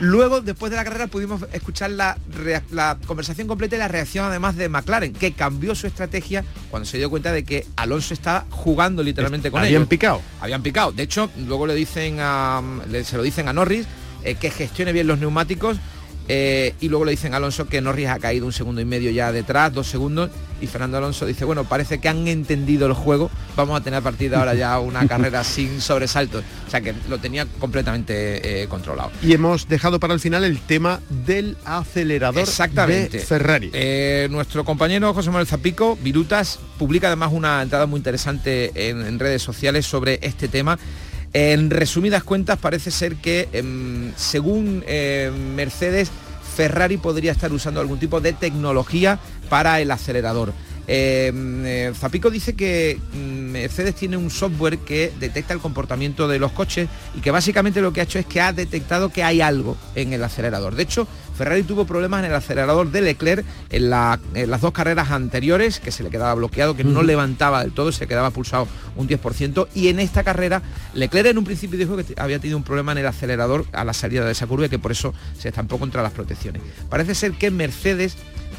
Luego, 0.00 0.40
después 0.40 0.70
de 0.70 0.76
la 0.76 0.84
carrera, 0.84 1.06
pudimos 1.06 1.42
escuchar 1.52 1.90
la, 1.92 2.16
conversación 3.06 3.46
completa 3.46 3.76
y 3.76 3.78
la 3.78 3.88
reacción 3.88 4.24
además 4.24 4.56
de 4.56 4.68
McLaren, 4.68 5.12
que 5.12 5.32
cambió 5.32 5.74
su 5.74 5.86
estrategia 5.86 6.44
cuando 6.70 6.86
se 6.86 6.98
dio 6.98 7.08
cuenta 7.08 7.32
de 7.32 7.44
que 7.44 7.66
Alonso 7.76 8.14
estaba 8.14 8.44
jugando 8.50 9.02
literalmente 9.02 9.50
con 9.50 9.60
Habían 9.60 9.74
ellos. 9.82 9.88
picado. 9.88 10.22
Habían 10.40 10.62
picado. 10.62 10.92
De 10.92 11.04
hecho, 11.04 11.30
luego 11.46 11.66
le 11.66 11.74
dicen 11.74 12.16
a, 12.20 12.60
le- 12.90 13.04
se 13.04 13.16
lo 13.16 13.22
dicen 13.22 13.48
a 13.48 13.52
Norris 13.52 13.86
eh, 14.24 14.34
que 14.34 14.50
gestione 14.50 14.92
bien 14.92 15.06
los 15.06 15.18
neumáticos. 15.18 15.78
eh, 16.28 16.74
y 16.80 16.88
luego 16.88 17.04
le 17.04 17.12
dicen 17.12 17.32
a 17.32 17.38
Alonso 17.38 17.66
que 17.68 17.80
Norris 17.80 18.08
ha 18.08 18.18
caído 18.18 18.44
un 18.44 18.52
segundo 18.52 18.80
y 18.80 18.84
medio 18.84 19.10
ya 19.10 19.32
detrás, 19.32 19.72
dos 19.72 19.86
segundos, 19.86 20.30
y 20.60 20.66
Fernando 20.66 20.98
Alonso 20.98 21.26
dice, 21.26 21.44
bueno, 21.44 21.64
parece 21.64 21.98
que 21.98 22.08
han 22.08 22.28
entendido 22.28 22.86
el 22.86 22.92
juego, 22.92 23.30
vamos 23.56 23.80
a 23.80 23.82
tener 23.82 23.98
a 23.98 24.02
partir 24.02 24.30
de 24.30 24.36
ahora 24.36 24.54
ya 24.54 24.78
una 24.78 25.06
carrera 25.08 25.44
sin 25.44 25.80
sobresaltos. 25.80 26.44
O 26.66 26.70
sea 26.70 26.80
que 26.80 26.94
lo 27.08 27.18
tenía 27.18 27.46
completamente 27.58 28.62
eh, 28.62 28.68
controlado. 28.68 29.10
Y 29.22 29.32
hemos 29.32 29.68
dejado 29.68 30.00
para 30.00 30.14
el 30.14 30.20
final 30.20 30.44
el 30.44 30.60
tema 30.60 31.00
del 31.08 31.56
acelerador 31.64 32.42
Exactamente. 32.42 33.18
de 33.18 33.24
Ferrari. 33.24 33.70
Eh, 33.72 34.28
nuestro 34.30 34.64
compañero 34.64 35.14
José 35.14 35.28
Manuel 35.30 35.46
Zapico, 35.46 35.96
Virutas, 36.02 36.58
publica 36.78 37.08
además 37.08 37.32
una 37.32 37.62
entrada 37.62 37.86
muy 37.86 37.98
interesante 37.98 38.70
en, 38.74 39.04
en 39.04 39.18
redes 39.18 39.42
sociales 39.42 39.86
sobre 39.86 40.18
este 40.22 40.48
tema. 40.48 40.78
En 41.32 41.70
resumidas 41.70 42.24
cuentas, 42.24 42.58
parece 42.58 42.90
ser 42.90 43.16
que 43.16 43.48
em, 43.52 44.12
según 44.16 44.82
eh, 44.86 45.30
Mercedes, 45.54 46.10
Ferrari 46.58 46.96
podría 46.96 47.30
estar 47.30 47.52
usando 47.52 47.80
algún 47.80 48.00
tipo 48.00 48.20
de 48.20 48.32
tecnología 48.32 49.20
para 49.48 49.80
el 49.80 49.92
acelerador. 49.92 50.52
Eh, 50.88 51.32
eh, 51.64 51.92
Zapico 51.94 52.30
dice 52.30 52.56
que 52.56 52.98
mm, 53.12 53.52
Mercedes 53.52 53.94
tiene 53.94 54.16
un 54.16 54.28
software 54.28 54.78
que 54.78 55.12
detecta 55.20 55.54
el 55.54 55.60
comportamiento 55.60 56.26
de 56.26 56.40
los 56.40 56.50
coches 56.50 56.88
y 57.14 57.20
que 57.20 57.30
básicamente 57.30 57.80
lo 57.80 57.92
que 57.92 58.00
ha 58.00 58.04
hecho 58.04 58.18
es 58.18 58.26
que 58.26 58.40
ha 58.40 58.52
detectado 58.52 59.10
que 59.10 59.22
hay 59.22 59.40
algo 59.40 59.76
en 59.94 60.12
el 60.12 60.24
acelerador. 60.24 60.74
De 60.74 60.82
hecho, 60.82 61.06
Ferrari 61.38 61.62
tuvo 61.62 61.86
problemas 61.86 62.18
en 62.20 62.26
el 62.30 62.34
acelerador 62.34 62.90
de 62.90 63.00
Leclerc 63.00 63.46
en, 63.70 63.88
la- 63.90 64.18
en 64.34 64.50
las 64.50 64.60
dos 64.60 64.72
carreras 64.72 65.10
anteriores, 65.10 65.78
que 65.80 65.90
se 65.92 66.02
le 66.02 66.10
quedaba 66.10 66.34
bloqueado, 66.34 66.76
que 66.76 66.84
no 66.84 67.02
levantaba 67.02 67.62
del 67.62 67.72
todo, 67.72 67.92
se 67.92 68.06
quedaba 68.06 68.30
pulsado 68.30 68.68
un 68.96 69.08
10%. 69.08 69.68
Y 69.74 69.88
en 69.88 70.00
esta 70.00 70.24
carrera, 70.24 70.60
Leclerc 70.94 71.28
en 71.28 71.38
un 71.38 71.44
principio 71.44 71.78
dijo 71.78 71.96
que 71.96 72.04
había 72.18 72.38
tenido 72.40 72.58
un 72.58 72.64
problema 72.64 72.92
en 72.92 72.98
el 72.98 73.06
acelerador 73.06 73.64
a 73.72 73.84
la 73.84 73.92
salida 73.94 74.24
de 74.26 74.32
esa 74.32 74.46
curva 74.46 74.66
y 74.66 74.68
que 74.68 74.78
por 74.78 74.90
eso 74.92 75.14
se 75.38 75.48
estampó 75.48 75.78
contra 75.78 76.02
las 76.02 76.12
protecciones. 76.12 76.60
Parece 76.90 77.14
ser 77.14 77.32
que 77.32 77.50
Mercedes 77.50 78.16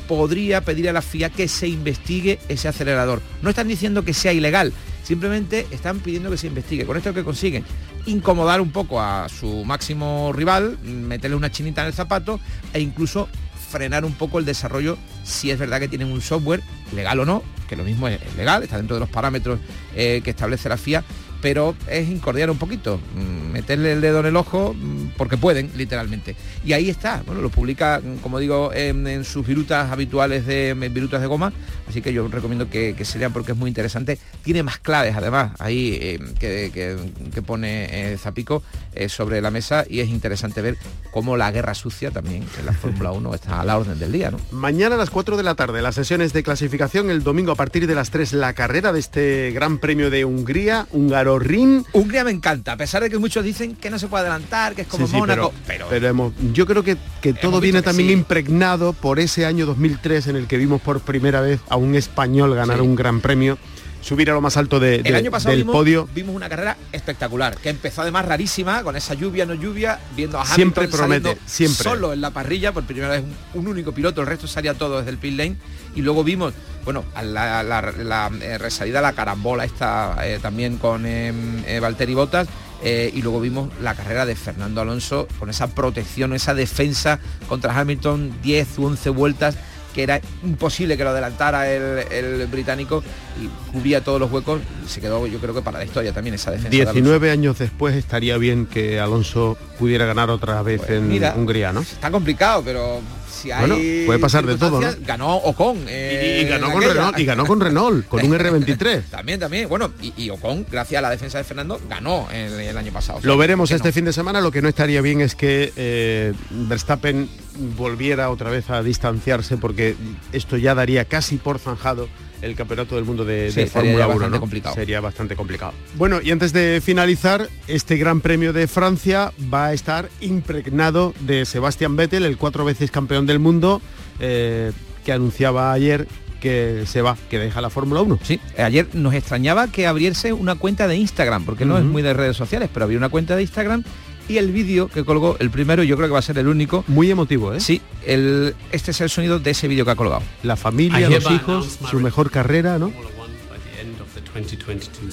podría 0.07 0.61
pedir 0.61 0.89
a 0.89 0.93
la 0.93 1.01
FIA 1.01 1.29
que 1.29 1.47
se 1.47 1.67
investigue 1.67 2.39
ese 2.49 2.67
acelerador. 2.67 3.21
No 3.41 3.49
están 3.49 3.67
diciendo 3.67 4.03
que 4.03 4.13
sea 4.13 4.33
ilegal, 4.33 4.73
simplemente 5.03 5.67
están 5.71 5.99
pidiendo 5.99 6.29
que 6.29 6.37
se 6.37 6.47
investigue. 6.47 6.85
Con 6.85 6.97
esto 6.97 7.13
que 7.13 7.23
consiguen 7.23 7.63
incomodar 8.05 8.61
un 8.61 8.71
poco 8.71 9.01
a 9.01 9.27
su 9.29 9.65
máximo 9.65 10.31
rival, 10.33 10.77
meterle 10.83 11.35
una 11.35 11.51
chinita 11.51 11.81
en 11.81 11.87
el 11.87 11.93
zapato 11.93 12.39
e 12.73 12.79
incluso 12.79 13.27
frenar 13.69 14.03
un 14.03 14.13
poco 14.13 14.39
el 14.39 14.45
desarrollo 14.45 14.97
si 15.23 15.51
es 15.51 15.59
verdad 15.59 15.79
que 15.79 15.87
tienen 15.87 16.11
un 16.11 16.21
software, 16.21 16.61
legal 16.93 17.19
o 17.19 17.25
no, 17.25 17.43
que 17.67 17.75
lo 17.75 17.83
mismo 17.83 18.07
es, 18.07 18.19
legal, 18.35 18.63
está 18.63 18.77
dentro 18.77 18.95
de 18.95 19.01
los 19.01 19.09
parámetros 19.09 19.59
eh, 19.95 20.21
que 20.23 20.31
establece 20.31 20.67
la 20.69 20.77
FIA, 20.77 21.03
pero 21.41 21.75
es 21.87 22.09
incordiar 22.09 22.49
un 22.49 22.57
poquito, 22.57 22.99
mm, 23.15 23.51
meterle 23.51 23.93
el 23.93 24.01
dedo 24.01 24.19
en 24.19 24.25
el 24.25 24.35
ojo 24.35 24.73
mm, 24.73 25.11
porque 25.17 25.37
pueden, 25.37 25.71
literalmente. 25.75 26.35
Y 26.65 26.73
ahí 26.73 26.89
está, 26.89 27.21
bueno, 27.25 27.41
lo 27.41 27.49
publica, 27.49 28.01
como 28.21 28.39
digo, 28.39 28.73
en, 28.73 29.23
sus 29.23 29.45
virutas 29.45 29.91
habituales 29.91 30.45
de 30.45 30.73
virutas 30.91 31.21
de 31.21 31.27
goma, 31.27 31.53
así 31.89 32.01
que 32.01 32.13
yo 32.13 32.27
recomiendo 32.27 32.69
que, 32.69 32.95
que 32.95 33.05
se 33.05 33.19
lean 33.19 33.33
porque 33.33 33.51
es 33.53 33.57
muy 33.57 33.67
interesante. 33.69 34.17
Tiene 34.43 34.63
más 34.63 34.77
claves 34.79 35.15
además 35.15 35.51
ahí 35.59 35.97
eh, 36.01 36.19
que, 36.39 36.71
que- 36.73 36.97
que 37.33 37.41
pone 37.41 38.13
eh, 38.13 38.17
Zapico 38.17 38.63
eh, 38.93 39.09
sobre 39.09 39.41
la 39.41 39.51
mesa 39.51 39.85
y 39.89 39.99
es 39.99 40.09
interesante 40.09 40.61
ver 40.61 40.77
cómo 41.11 41.37
la 41.37 41.51
guerra 41.51 41.73
sucia 41.73 42.11
también 42.11 42.43
en 42.59 42.65
la 42.65 42.73
Fórmula 42.73 43.11
1 43.11 43.33
está 43.35 43.61
a 43.61 43.65
la 43.65 43.77
orden 43.77 43.97
del 43.99 44.11
día, 44.11 44.31
¿no? 44.31 44.39
Mañana 44.51 44.95
a 44.95 44.97
las 44.97 45.09
4 45.09 45.37
de 45.37 45.43
la 45.43 45.55
tarde 45.55 45.81
las 45.81 45.95
sesiones 45.95 46.33
de 46.33 46.43
clasificación, 46.43 47.09
el 47.09 47.23
domingo 47.23 47.51
a 47.51 47.55
partir 47.55 47.87
de 47.87 47.95
las 47.95 48.11
3 48.11 48.33
la 48.33 48.53
carrera 48.53 48.91
de 48.93 48.99
este 48.99 49.51
Gran 49.53 49.79
Premio 49.79 50.09
de 50.09 50.25
Hungría, 50.25 50.87
Húngaro 50.91 51.39
Ring. 51.39 51.83
Hungría 51.93 52.23
me 52.23 52.31
encanta, 52.31 52.73
a 52.73 52.77
pesar 52.77 53.01
de 53.03 53.09
que 53.09 53.17
muchos 53.17 53.43
dicen 53.43 53.75
que 53.75 53.89
no 53.89 53.97
se 53.99 54.07
puede 54.07 54.21
adelantar, 54.21 54.75
que 54.75 54.83
es 54.83 54.87
como 54.87 55.07
Sí, 55.07 55.13
sí, 55.13 55.17
Mónaco, 55.19 55.51
pero, 55.65 55.87
pero, 55.87 55.87
pero 55.89 56.07
hemos- 56.07 56.33
yo 56.53 56.65
creo 56.65 56.83
que, 56.83 56.97
que 57.21 57.33
todo 57.33 57.59
viene 57.59 57.81
también 57.81 58.09
sí. 58.09 58.13
impregnado 58.13 58.93
por 58.93 59.19
ese 59.19 59.45
año 59.45 59.65
2003 59.65 60.27
en 60.27 60.35
el 60.35 60.47
que 60.47 60.57
vimos 60.57 60.81
por 60.81 60.99
primera 61.01 61.41
vez 61.41 61.59
a 61.69 61.77
un 61.79 61.95
español 61.95 62.53
ganar 62.55 62.77
Sí. 62.77 62.83
un 62.83 62.95
gran 62.95 63.21
premio, 63.21 63.57
subir 64.01 64.29
a 64.31 64.33
lo 64.33 64.41
más 64.41 64.55
alto 64.57 64.79
de- 64.79 64.97
el 65.03 65.15
año 65.15 65.29
pasado 65.31 65.51
del 65.51 65.59
vimos, 65.63 65.73
podio. 65.75 66.07
vimos 66.15 66.33
una 66.35 66.47
carrera 66.47 66.77
espectacular, 66.91 67.57
que 67.57 67.69
empezó 67.69 68.01
además 68.01 68.25
rarísima, 68.25 68.81
con 68.83 68.95
esa 68.95 69.13
lluvia, 69.13 69.45
no 69.45 69.53
lluvia, 69.53 69.99
viendo 70.15 70.37
a 70.37 70.41
Hamilton 70.43 70.55
Siempre 70.55 70.87
promete, 70.87 71.37
siempre. 71.45 71.83
solo 71.83 72.13
en 72.13 72.21
la 72.21 72.31
parrilla, 72.31 72.71
por 72.71 72.83
primera 72.85 73.09
vez 73.09 73.23
un, 73.53 73.59
un 73.61 73.67
único 73.67 73.91
piloto, 73.91 74.21
el 74.21 74.27
resto 74.27 74.47
salía 74.47 74.73
todo 74.73 74.99
desde 74.99 75.11
el 75.11 75.17
pit 75.17 75.37
lane, 75.37 75.57
y 75.95 76.01
luego 76.01 76.23
vimos, 76.23 76.53
bueno, 76.85 77.03
a 77.13 77.23
la, 77.23 77.61
la- 77.63 77.81
la, 77.97 78.31
eh, 78.41 78.57
resalida, 78.57 79.01
la 79.01 79.11
carambola 79.13 79.65
esta 79.65 80.15
eh, 80.25 80.39
también 80.41 80.77
con 80.77 81.05
eh, 81.05 81.33
eh, 81.67 81.79
Valtteri 81.81 82.13
Bottas, 82.13 82.47
eh, 82.81 83.11
y 83.13 83.21
luego 83.21 83.41
vimos 83.41 83.69
la 83.81 83.93
carrera 83.95 84.25
de 84.25 84.37
Fernando 84.37 84.79
Alonso 84.79 85.27
con 85.39 85.49
esa 85.49 85.67
protección, 85.75 86.31
esa 86.33 86.53
defensa 86.53 87.19
contra 87.49 87.77
Hamilton, 87.77 88.31
10 88.41 88.79
u 88.79 88.85
11 88.85 89.09
vueltas 89.09 89.57
que 89.93 90.03
era 90.03 90.21
imposible 90.43 90.97
que 90.97 91.03
lo 91.03 91.09
adelantara 91.09 91.69
el, 91.71 92.47
británico 92.47 93.03
y 93.41 93.47
cubría 93.71 94.03
todos 94.03 94.19
los 94.19 94.31
huecos, 94.31 94.61
se 94.87 95.01
quedó 95.01 95.25
yo 95.27 95.39
creo 95.39 95.53
que 95.53 95.61
para 95.61 95.79
la 95.79 95.85
historia 95.85 96.13
también 96.13 96.35
esa 96.35 96.51
defensa. 96.51 96.69
19 96.69 97.31
años 97.31 97.59
después 97.59 97.95
estaría 97.95 98.37
bien 98.37 98.65
que 98.65 98.99
Alonso 98.99 99.57
pudiera 99.77 100.05
ganar 100.05 100.29
otra 100.29 100.61
vez 100.61 100.81
pues 100.81 100.91
en 100.91 101.23
Hungría, 101.35 101.71
¿no? 101.71 101.81
Está 101.81 102.11
complicado, 102.11 102.61
pero 102.63 103.01
si 103.29 103.51
hay 103.51 104.05
puede 104.05 104.19
pasar 104.19 104.45
de 104.45 104.57
todo, 104.57 104.81
Ganó 105.01 105.35
Ocon. 105.35 105.77
y, 105.77 105.81
eh, 105.87 106.47
ganó 106.49 106.71
con 106.71 106.83
Renault, 106.83 107.19
y 107.19 107.25
ganó 107.25 107.45
con 107.45 107.59
Renault, 107.59 108.07
con 108.07 108.25
un 108.25 108.31
R23. 108.37 109.03
también, 109.09 109.39
también. 109.39 109.69
Bueno, 109.69 109.91
y, 110.01 110.29
Ocon, 110.29 110.65
gracias 110.69 110.99
a 110.99 111.01
la 111.01 111.09
defensa 111.09 111.37
de 111.37 111.43
Fernando, 111.43 111.79
ganó 111.89 112.27
el, 112.31 112.77
año 112.77 112.91
pasado. 112.91 113.19
lo 113.23 113.37
veremos 113.37 113.71
este 113.71 113.91
fin 113.91 114.05
de 114.05 114.13
semana. 114.13 114.41
Lo 114.41 114.51
que 114.51 114.61
no 114.61 114.69
estaría 114.69 115.01
bien 115.01 115.21
es 115.21 115.35
que 115.35 115.73
eh, 115.75 116.33
Verstappen 116.49 117.29
volviera 117.77 118.29
otra 118.29 118.49
vez 118.49 118.69
a 118.69 118.81
distanciarse 118.83 119.57
porque 119.57 119.95
esto 120.31 120.57
ya 120.57 120.75
daría 120.75 121.05
casi 121.05 121.37
por 121.37 121.59
zanjado 121.59 122.07
el 122.41 122.55
campeonato 122.55 122.95
del 122.95 123.05
mundo 123.05 123.25
de, 123.25 123.69
Fórmula 123.71 124.07
1 124.07 124.39
complicado. 124.39 124.75
sería 124.75 125.01
bastante 125.01 125.35
complicado 125.35 125.73
bueno 125.95 126.19
y 126.21 126.31
antes 126.31 126.53
de 126.53 126.81
finalizar 126.83 127.49
este 127.67 127.97
gran 127.97 128.21
premio 128.21 128.53
de 128.53 128.67
Francia 128.67 129.31
va 129.53 129.67
a 129.67 129.73
estar 129.73 130.09
impregnado 130.21 131.13
de 131.21 131.45
Sebastian 131.45 131.95
Vettel 131.95 132.25
el 132.25 132.37
cuatro 132.37 132.65
veces 132.65 132.91
campeón 132.91 133.25
del 133.25 133.39
mundo 133.39 133.81
eh, 134.19 134.71
que 135.05 135.11
anunciaba 135.11 135.71
ayer 135.71 136.07
que 136.39 136.83
se 136.85 137.01
va, 137.01 137.17
que 137.29 137.37
deja 137.37 137.61
la 137.61 137.69
Fórmula 137.69 138.01
1. 138.01 138.19
Sí, 138.23 138.39
ayer 138.57 138.87
nos 138.93 139.13
extrañaba 139.13 139.67
que 139.67 139.87
abriese 139.87 140.33
una 140.33 140.55
cuenta 140.55 140.87
de 140.87 140.95
Instagram, 140.95 141.43
porque 141.45 141.65
no 141.65 141.77
es 141.77 141.83
muy 141.83 142.01
de 142.01 142.13
redes 142.13 142.37
sociales, 142.37 142.69
pero 142.73 142.85
había 142.85 142.97
una 142.97 143.09
cuenta 143.09 143.35
de 143.35 143.41
Instagram 143.41 143.83
y 144.29 144.37
el 144.37 144.51
vídeo 144.51 144.87
que 144.87 145.03
colgó, 145.03 145.35
el 145.39 145.49
primero, 145.49 145.81
yo 145.83 145.97
creo 145.97 146.07
que 146.07 146.13
va 146.13 146.19
a 146.19 146.21
ser 146.21 146.37
el 146.37 146.47
único. 146.47 146.85
Muy 146.87 147.09
emotivo, 147.09 147.53
¿eh? 147.53 147.59
Sí, 147.59 147.81
el, 148.05 148.55
este 148.71 148.91
es 148.91 149.01
el 149.01 149.09
sonido 149.09 149.39
de 149.39 149.51
ese 149.51 149.67
vídeo 149.67 149.83
que 149.83 149.91
ha 149.91 149.95
colgado. 149.95 150.21
La 150.43 150.55
familia, 150.55 151.09
los 151.09 151.29
hijos, 151.31 151.79
su 151.89 151.99
mejor 151.99 152.29
carrera, 152.29 152.77
¿no? 152.77 152.93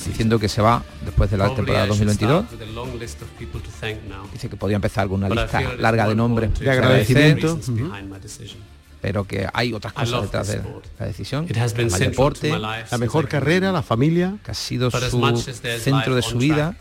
Diciendo 0.04 0.38
que 0.38 0.48
se 0.48 0.60
va 0.60 0.84
después 1.04 1.30
de 1.30 1.38
la 1.38 1.54
temporada 1.54 1.86
2022. 1.86 2.44
Dice 4.32 4.48
que 4.50 4.56
podía 4.56 4.76
empezar 4.76 5.02
alguna 5.02 5.28
lista 5.28 5.62
larga 5.78 6.06
de 6.06 6.14
nombres 6.14 6.58
de 6.58 6.70
agradecimiento. 6.70 7.58
pero 9.00 9.24
que 9.24 9.48
hay 9.52 9.72
otras 9.72 9.94
cosas 9.94 10.22
detrás 10.22 10.48
de 10.48 10.62
la 10.98 11.06
decisión. 11.06 11.46
El 11.48 11.90
deporte, 11.98 12.50
la 12.50 12.98
mejor 12.98 13.28
carrera, 13.28 13.72
la 13.72 13.82
familia, 13.82 14.36
que 14.44 14.50
ha 14.50 14.54
sido 14.54 14.90
su 14.90 15.54
centro 15.80 16.14
de 16.14 16.22
su 16.22 16.36
vida 16.36 16.76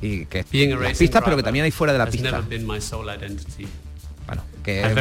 y 0.00 0.26
que 0.26 0.44
las 0.80 0.98
pistas, 0.98 1.22
pero 1.24 1.36
que 1.36 1.42
también 1.42 1.64
hay 1.64 1.70
fuera 1.70 1.92
de 1.92 1.98
la 1.98 2.06
pista. 2.06 2.42
Bueno, 4.26 4.42
que 4.62 4.80
es 4.80 4.94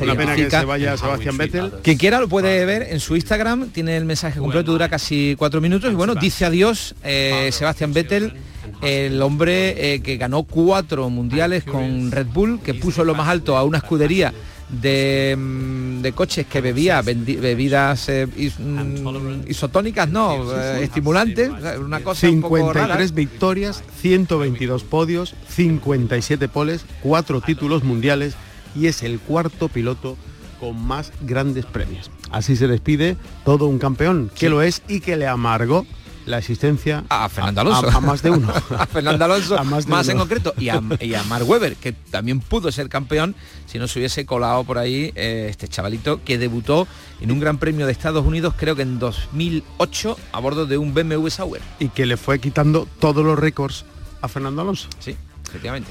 una 0.00 0.14
pena 0.14 0.34
que 0.34 0.50
se 0.50 0.64
vaya 0.64 0.96
Sebastián 0.96 1.36
Vettel. 1.36 1.72
Quien 1.82 1.98
quiera 1.98 2.20
lo 2.20 2.28
puede 2.28 2.64
ver 2.64 2.88
en 2.90 3.00
su 3.00 3.14
Instagram, 3.14 3.70
tiene 3.70 3.96
el 3.96 4.04
mensaje 4.04 4.38
completo, 4.38 4.72
dura 4.72 4.88
casi 4.88 5.34
cuatro 5.38 5.60
minutos 5.60 5.92
y 5.92 5.94
bueno, 5.94 6.14
dice 6.14 6.46
adiós 6.46 6.94
eh, 7.04 7.50
Sebastián 7.52 7.92
Vettel 7.92 8.34
el 8.82 9.20
hombre 9.20 9.94
eh, 9.94 10.00
que 10.00 10.16
ganó 10.16 10.44
cuatro 10.44 11.10
mundiales 11.10 11.64
con 11.64 12.10
Red 12.10 12.26
Bull, 12.26 12.60
que 12.60 12.74
puso 12.74 13.04
lo 13.04 13.14
más 13.14 13.28
alto 13.28 13.56
a 13.56 13.64
una 13.64 13.78
escudería 13.78 14.32
Mm, 14.72 16.02
de, 16.02 16.12
coches 16.12 16.46
que 16.46 16.60
bebía 16.60 17.02
bebidas 17.02 18.08
eh, 18.08 18.26
mm, 18.26 19.48
isotónicas, 19.48 20.08
no, 20.08 20.56
eh, 20.56 20.84
estimulantes, 20.84 21.50
una 21.78 22.00
cosa 22.00 22.28
53 22.28 23.14
victorias, 23.14 23.82
122 24.00 24.84
podios, 24.84 25.34
57 25.48 26.48
poles, 26.48 26.84
4 27.02 27.40
títulos 27.40 27.82
mundiales 27.82 28.34
y 28.76 28.86
es 28.86 29.02
el 29.02 29.18
cuarto 29.18 29.68
piloto 29.68 30.16
con 30.60 30.80
más 30.80 31.12
grandes 31.22 31.66
premios. 31.66 32.10
Así 32.30 32.54
se 32.54 32.68
despide 32.68 33.16
todo 33.44 33.66
un 33.66 33.78
campeón, 33.78 34.30
que 34.38 34.50
lo 34.50 34.62
es 34.62 34.82
y 34.86 35.00
que 35.00 35.16
le 35.16 35.26
amargó 35.26 35.84
la 36.26 36.38
existencia 36.38 37.04
a 37.08 37.28
Fernando 37.28 37.62
Alonso. 37.62 37.88
A, 37.88 38.00
más 38.00 38.22
de 38.22 38.30
uno. 38.30 38.52
a 38.78 38.86
Fernando 38.86 39.24
Alonso, 39.24 39.62
más, 39.86 40.08
en 40.08 40.18
concreto. 40.18 40.54
Y 40.58 40.68
a, 40.68 40.80
y 41.00 41.14
a 41.14 41.22
Mark 41.24 41.48
Webber, 41.48 41.76
que 41.76 41.92
también 41.92 42.40
pudo 42.40 42.70
ser 42.72 42.88
campeón 42.88 43.34
si 43.66 43.78
no 43.78 43.86
se 43.88 43.98
hubiese 43.98 44.26
colado 44.26 44.64
por 44.64 44.78
ahí 44.78 45.12
eh, 45.14 45.46
este 45.48 45.68
chavalito 45.68 46.22
que 46.24 46.38
debutó 46.38 46.88
en 47.20 47.30
un 47.30 47.40
Gran 47.40 47.58
Premio 47.58 47.86
de 47.86 47.92
Estados 47.92 48.26
Unidos, 48.26 48.54
creo 48.56 48.74
que 48.74 48.82
en 48.82 48.98
2008, 48.98 50.16
a 50.32 50.40
bordo 50.40 50.66
de 50.66 50.78
un 50.78 50.92
BMW 50.94 51.28
Sauer. 51.28 51.62
Y 51.78 51.88
que 51.88 52.06
le 52.06 52.16
fue 52.16 52.38
quitando 52.40 52.88
todos 52.98 53.24
los 53.24 53.38
récords 53.38 53.84
a 54.20 54.28
Fernando 54.28 54.62
Alonso. 54.62 54.88
Sí, 54.98 55.16
efectivamente. 55.48 55.90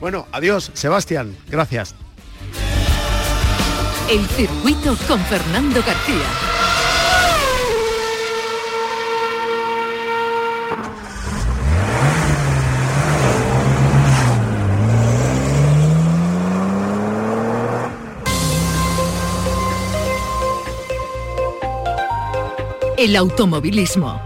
Bueno, 0.00 0.26
adiós, 0.32 0.70
Sebastián. 0.74 1.34
Gracias. 1.48 1.94
El 4.10 4.26
circuito 4.26 4.96
con 5.08 5.18
Fernando 5.20 5.82
García. 5.82 6.53
El 23.04 23.16
automovilismo. 23.16 24.18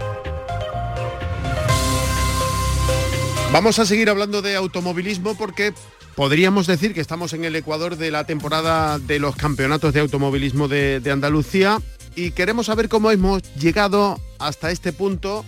Vamos 3.51 3.77
a 3.77 3.85
seguir 3.85 4.09
hablando 4.09 4.41
de 4.41 4.55
automovilismo 4.55 5.35
porque 5.35 5.73
podríamos 6.15 6.65
decir 6.65 6.93
que 6.93 7.01
estamos 7.01 7.33
en 7.33 7.43
el 7.43 7.57
ecuador 7.57 7.97
de 7.97 8.09
la 8.09 8.23
temporada 8.23 8.97
de 8.97 9.19
los 9.19 9.35
campeonatos 9.35 9.93
de 9.93 9.99
automovilismo 9.99 10.69
de, 10.69 11.01
Andalucía 11.11 11.81
y 12.15 12.31
queremos 12.31 12.67
saber 12.67 12.87
cómo 12.87 13.11
hemos 13.11 13.43
llegado 13.55 14.17
hasta 14.39 14.71
este 14.71 14.93
punto, 14.93 15.43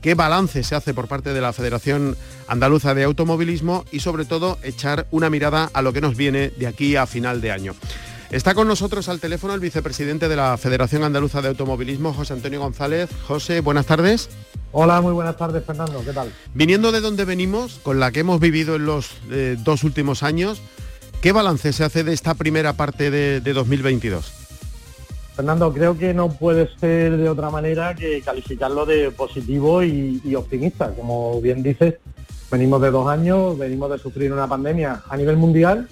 qué 0.00 0.14
balance 0.14 0.62
se 0.62 0.76
hace 0.76 0.94
por 0.94 1.08
parte 1.08 1.34
de 1.34 1.40
la 1.40 1.52
Federación 1.52 2.16
Andaluza 2.46 2.94
de 2.94 3.02
Automovilismo 3.02 3.84
y 3.90 3.98
sobre 3.98 4.26
todo 4.26 4.58
echar 4.62 5.08
una 5.10 5.28
mirada 5.28 5.70
a 5.72 5.82
lo 5.82 5.92
que 5.92 6.00
nos 6.00 6.16
viene 6.16 6.50
de 6.50 6.68
aquí 6.68 6.94
a 6.94 7.08
final 7.08 7.40
de 7.40 7.50
año. 7.50 7.74
Está 8.36 8.54
con 8.54 8.68
nosotros 8.68 9.08
al 9.08 9.18
teléfono 9.18 9.54
el 9.54 9.60
vicepresidente 9.60 10.28
de 10.28 10.36
la 10.36 10.58
Federación 10.58 11.02
Andaluza 11.02 11.40
de 11.40 11.48
Automovilismo, 11.48 12.12
José 12.12 12.34
Antonio 12.34 12.60
González. 12.60 13.08
José, 13.26 13.62
buenas 13.62 13.86
tardes. 13.86 14.28
Hola, 14.72 15.00
muy 15.00 15.14
buenas 15.14 15.38
tardes, 15.38 15.64
Fernando. 15.64 16.02
¿Qué 16.04 16.12
tal? 16.12 16.30
Viniendo 16.52 16.92
de 16.92 17.00
donde 17.00 17.24
venimos, 17.24 17.80
con 17.82 17.98
la 17.98 18.12
que 18.12 18.20
hemos 18.20 18.38
vivido 18.38 18.76
en 18.76 18.84
los 18.84 19.16
eh, 19.30 19.56
dos 19.64 19.84
últimos 19.84 20.22
años, 20.22 20.60
¿qué 21.22 21.32
balance 21.32 21.72
se 21.72 21.82
hace 21.82 22.04
de 22.04 22.12
esta 22.12 22.34
primera 22.34 22.74
parte 22.74 23.10
de, 23.10 23.40
2022? 23.40 24.30
Fernando, 25.34 25.72
creo 25.72 25.96
que 25.96 26.12
no 26.12 26.28
puede 26.28 26.68
ser 26.76 27.16
de 27.16 27.30
otra 27.30 27.48
manera 27.48 27.94
que 27.94 28.20
calificarlo 28.20 28.84
de 28.84 29.12
positivo 29.12 29.82
y, 29.82 30.20
y 30.22 30.34
optimista. 30.34 30.90
Como 30.90 31.40
bien 31.40 31.62
dices, 31.62 31.94
venimos 32.50 32.82
de 32.82 32.90
dos 32.90 33.08
años, 33.08 33.56
venimos 33.56 33.90
de 33.90 33.98
sufrir 33.98 34.30
una 34.30 34.46
pandemia 34.46 35.04
a 35.08 35.16
nivel 35.16 35.38
mundial 35.38 35.88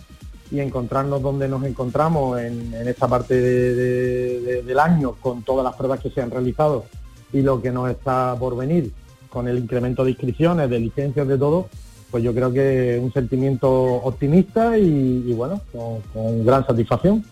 y 0.50 0.60
encontrarnos 0.60 1.22
donde 1.22 1.48
nos 1.48 1.64
encontramos 1.64 2.40
en, 2.40 2.72
esta 2.86 3.08
parte 3.08 3.34
del 3.40 4.78
año 4.78 5.14
con 5.20 5.42
todas 5.42 5.64
las 5.64 5.74
pruebas 5.74 6.00
que 6.00 6.10
se 6.10 6.20
han 6.20 6.30
realizado 6.30 6.84
y 7.32 7.42
lo 7.42 7.60
que 7.60 7.72
nos 7.72 7.90
está 7.90 8.36
por 8.38 8.56
venir 8.56 8.92
con 9.28 9.48
el 9.48 9.58
incremento 9.58 10.04
de 10.04 10.10
inscripciones, 10.10 10.70
de 10.70 10.78
licencias, 10.78 11.26
de 11.26 11.36
todo, 11.36 11.68
pues 12.10 12.22
yo 12.22 12.32
creo 12.32 12.52
que 12.52 13.00
un 13.02 13.12
sentimiento 13.12 13.68
optimista 13.68 14.78
y, 14.78 15.32
bueno, 15.32 15.60
con, 16.12 16.46
gran 16.46 16.64
satisfacción. 16.64 17.24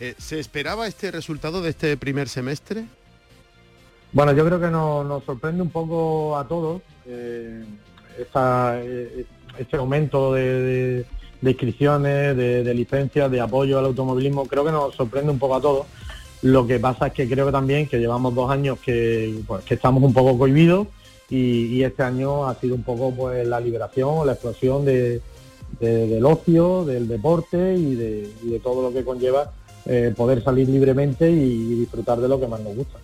Eh, 0.00 0.14
¿Se 0.18 0.38
esperaba 0.38 0.86
este 0.86 1.10
resultado 1.10 1.62
de 1.62 1.70
este 1.70 1.96
primer 1.96 2.28
semestre? 2.28 2.84
Bueno, 4.12 4.32
yo 4.32 4.44
creo 4.44 4.60
que 4.60 4.68
nos, 4.68 5.24
sorprende 5.24 5.62
un 5.62 5.70
poco 5.70 6.36
a 6.36 6.46
todos 6.46 6.82
eh, 7.06 7.64
eh, 8.18 9.26
este 9.58 9.76
aumento 9.76 10.34
de 10.34 10.42
de 10.42 11.06
inscripciones, 11.42 12.36
de, 12.36 12.74
licencias, 12.74 13.30
de 13.30 13.40
apoyo 13.40 13.78
al 13.78 13.86
automovilismo, 13.86 14.46
creo 14.46 14.64
que 14.64 14.72
nos 14.72 14.94
sorprende 14.94 15.30
un 15.30 15.38
poco 15.38 15.56
a 15.56 15.60
todos. 15.60 15.86
Lo 16.42 16.66
que 16.66 16.78
pasa 16.78 17.08
es 17.08 17.12
que 17.12 17.28
creo 17.28 17.46
que 17.46 17.52
también 17.52 17.88
que 17.88 17.98
llevamos 17.98 18.34
dos 18.34 18.50
años 18.50 18.78
que, 18.78 19.40
pues, 19.46 19.64
que 19.64 19.74
estamos 19.74 20.02
un 20.02 20.12
poco 20.12 20.38
cohibidos 20.38 20.86
y, 21.30 21.82
este 21.82 22.02
año 22.02 22.48
ha 22.48 22.54
sido 22.54 22.74
un 22.74 22.82
poco 22.82 23.14
pues 23.14 23.46
la 23.46 23.60
liberación, 23.60 24.26
la 24.26 24.32
explosión 24.32 24.84
de, 24.84 25.20
del 25.80 26.24
ocio, 26.24 26.84
del 26.84 27.06
deporte 27.06 27.74
y 27.74 27.94
de, 27.94 28.60
todo 28.62 28.82
lo 28.82 28.92
que 28.92 29.04
conlleva 29.04 29.52
eh, 29.84 30.12
poder 30.16 30.42
salir 30.42 30.68
libremente 30.68 31.30
y 31.30 31.74
disfrutar 31.74 32.18
de 32.18 32.28
lo 32.28 32.40
que 32.40 32.46
más 32.46 32.60
nos 32.60 32.76
gusta. 32.76 32.98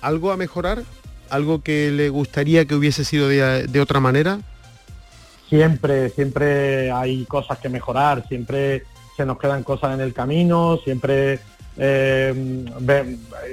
¿Algo 0.00 0.32
a 0.32 0.36
mejorar? 0.36 0.82
¿Algo 1.28 1.62
que 1.62 1.90
le 1.90 2.08
gustaría 2.08 2.64
que 2.64 2.74
hubiese 2.74 3.04
sido 3.04 3.28
de 3.28 3.80
otra 3.80 4.00
manera? 4.00 4.40
Siempre, 5.50 6.08
siempre 6.10 6.92
hay 6.92 7.24
cosas 7.24 7.58
que 7.58 7.68
mejorar, 7.68 8.26
siempre 8.28 8.84
se 9.16 9.26
nos 9.26 9.36
quedan 9.36 9.64
cosas 9.64 9.94
en 9.94 10.00
el 10.00 10.14
camino, 10.14 10.78
siempre 10.82 11.40
eh, 11.76 12.32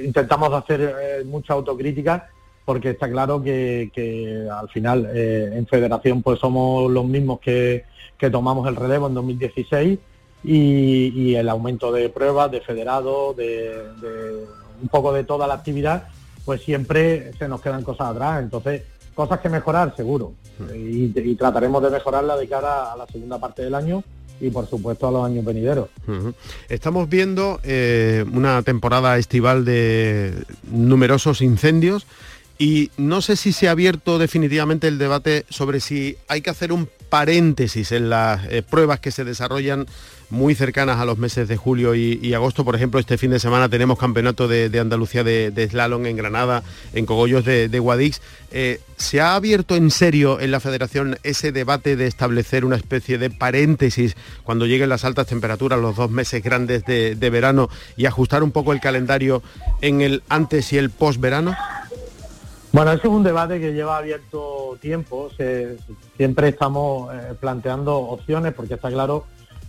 intentamos 0.06 0.54
hacer 0.54 0.82
eh, 0.82 1.24
mucha 1.26 1.54
autocrítica 1.54 2.30
porque 2.64 2.92
está 2.92 3.10
claro 3.10 3.42
que, 3.42 4.48
al 4.52 4.70
final 4.70 5.10
eh, 5.12 5.54
en 5.54 5.66
federación 5.66 6.22
pues 6.22 6.40
somos 6.40 6.92
los 6.92 7.06
mismos 7.06 7.40
que, 7.40 7.86
tomamos 8.32 8.68
el 8.68 8.76
relevo 8.76 9.08
en 9.08 9.14
2016 9.16 10.00
y, 10.44 11.36
el 11.36 11.50
aumento 11.50 11.92
de 11.92 12.10
pruebas, 12.10 12.52
de 12.52 12.62
federados, 12.62 13.36
de, 13.38 14.46
un 14.82 14.88
poco 14.90 15.14
de 15.14 15.24
toda 15.24 15.48
la 15.48 15.56
actividad, 15.56 16.10
pues 16.46 16.62
siempre 16.62 17.34
se 17.40 17.48
nos 17.48 17.62
quedan 17.62 17.84
cosas 17.84 18.10
atrás. 18.10 18.44
Entonces, 18.44 18.84
cosas 19.18 19.40
que 19.40 19.50
mejorar, 19.50 19.96
seguro. 19.98 20.34
Hmm. 20.60 20.70
Y, 20.76 21.36
trataremos 21.36 21.82
de 21.82 21.90
mejorarla 21.90 22.38
de 22.38 22.48
cara 22.48 22.94
a 22.94 22.96
la 22.96 23.08
segunda 23.08 23.40
parte 23.40 23.64
del 23.64 23.74
año 23.74 24.04
y 24.40 24.52
por 24.52 24.70
supuesto 24.70 25.08
a 25.08 25.12
los 25.12 25.26
años 25.26 25.44
venideros. 25.44 25.90
Estamos 26.70 27.10
viendo 27.10 27.60
eh, 27.64 28.24
una 28.32 28.62
temporada 28.62 29.18
estival 29.18 29.66
de 29.66 30.44
numerosos 30.72 31.42
incendios 31.42 32.06
y 32.60 32.92
no 32.98 33.22
sé 33.22 33.36
si 33.36 33.52
se 33.52 33.68
ha 33.68 33.72
abierto 33.72 34.20
definitivamente 34.20 34.88
el 34.88 35.00
debate 35.00 35.46
sobre 35.50 35.80
si 35.80 36.18
hay 36.28 36.42
que 36.42 36.52
hacer 36.52 36.72
un 36.72 36.88
paréntesis 37.10 37.92
en 37.92 38.10
las 38.10 38.46
eh, 38.46 38.64
pruebas 38.64 39.00
que 39.00 39.12
se 39.12 39.24
desarrollan 39.24 39.88
muy 40.30 40.56
cercanas 40.56 41.00
a 41.00 41.06
los 41.06 41.18
meses 41.18 41.48
de 41.48 41.56
julio 41.56 41.96
y, 41.96 42.34
agosto. 42.34 42.66
Por 42.66 42.76
ejemplo, 42.76 43.00
este 43.00 43.18
fin 43.18 43.32
de 43.32 43.40
semana 43.40 43.70
tenemos 43.70 43.98
campeonato 43.98 44.48
de, 44.48 44.78
Andalucía 44.80 45.24
de, 45.24 45.68
slalom 45.70 46.06
en 46.06 46.18
Granada, 46.18 46.64
en 46.94 47.06
Cogollos 47.06 47.46
de, 47.46 47.80
Guadix. 47.80 48.22
Eh, 48.52 48.82
¿Se 48.98 49.22
ha 49.22 49.36
abierto 49.36 49.76
en 49.76 49.92
serio 49.92 50.40
en 50.40 50.52
la 50.52 50.60
federación 50.60 51.18
ese 51.24 51.52
debate 51.52 51.96
de 51.96 52.08
establecer 52.08 52.66
una 52.66 52.76
especie 52.76 53.18
de 53.18 53.30
paréntesis 53.30 54.16
cuando 54.44 54.66
lleguen 54.66 54.90
las 54.90 55.06
altas 55.06 55.28
temperaturas, 55.28 55.80
los 55.80 55.96
dos 55.96 56.12
meses 56.12 56.44
grandes 56.44 56.84
de, 56.86 57.30
verano 57.30 57.70
y 57.96 58.06
ajustar 58.06 58.44
un 58.44 58.52
poco 58.52 58.74
el 58.74 58.80
calendario 58.80 59.42
en 59.82 60.02
el 60.02 60.24
antes 60.30 60.74
y 60.74 60.78
el 60.78 60.90
post 60.90 61.20
verano? 61.22 61.56
Bueno, 62.78 62.92
eso 62.92 63.08
es 63.08 63.12
un 63.12 63.24
debate 63.24 63.60
que 63.60 63.74
lleva 63.74 63.98
abierto 63.98 64.78
tiempo. 64.80 65.32
siempre 66.16 66.50
estamos 66.50 67.12
eh, 67.12 67.34
planteando 67.40 67.98
opciones 67.98 68.54
porque 68.54 68.76
está 68.76 68.92
claro 68.92 69.26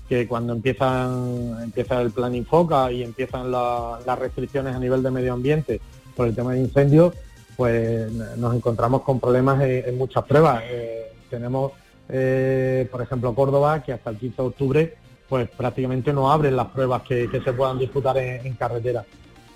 que 0.07 0.29
cuando 0.29 0.53
empiezan 0.53 1.57
empieza 1.63 2.03
el 2.03 2.11
plan 2.11 2.35
Infoca 2.35 2.93
y 2.93 3.03
empiezan 3.03 3.51
las 3.51 4.19
restricciones 4.19 4.77
a 4.77 4.79
nivel 4.79 5.03
de 5.03 5.11
medio 5.11 5.33
ambiente 5.33 5.81
por 6.15 6.29
el 6.29 6.35
tema 6.35 6.53
de 6.53 6.61
incendios, 6.61 7.15
pues 7.57 8.13
nos 8.13 8.55
encontramos 8.55 9.01
con 9.01 9.19
problemas 9.21 9.59
en, 9.63 9.97
muchas 9.97 10.25
pruebas. 10.25 10.63
Eh, 10.69 11.11
tenemos, 11.31 11.73
eh, 12.11 12.87
por 12.93 13.01
ejemplo, 13.01 13.35
Córdoba, 13.35 13.83
que 13.83 13.95
hasta 13.95 14.11
el 14.11 14.19
15 14.19 14.43
de 14.43 14.49
octubre 14.49 14.97
pues 15.31 15.49
prácticamente 15.49 16.13
no 16.13 16.31
abren 16.31 16.57
las 16.57 16.67
pruebas 16.67 17.01
que, 17.05 17.27
se 17.43 17.53
puedan 17.55 17.79
disputar 17.79 18.19
en 18.19 18.53
carretera. 18.53 19.03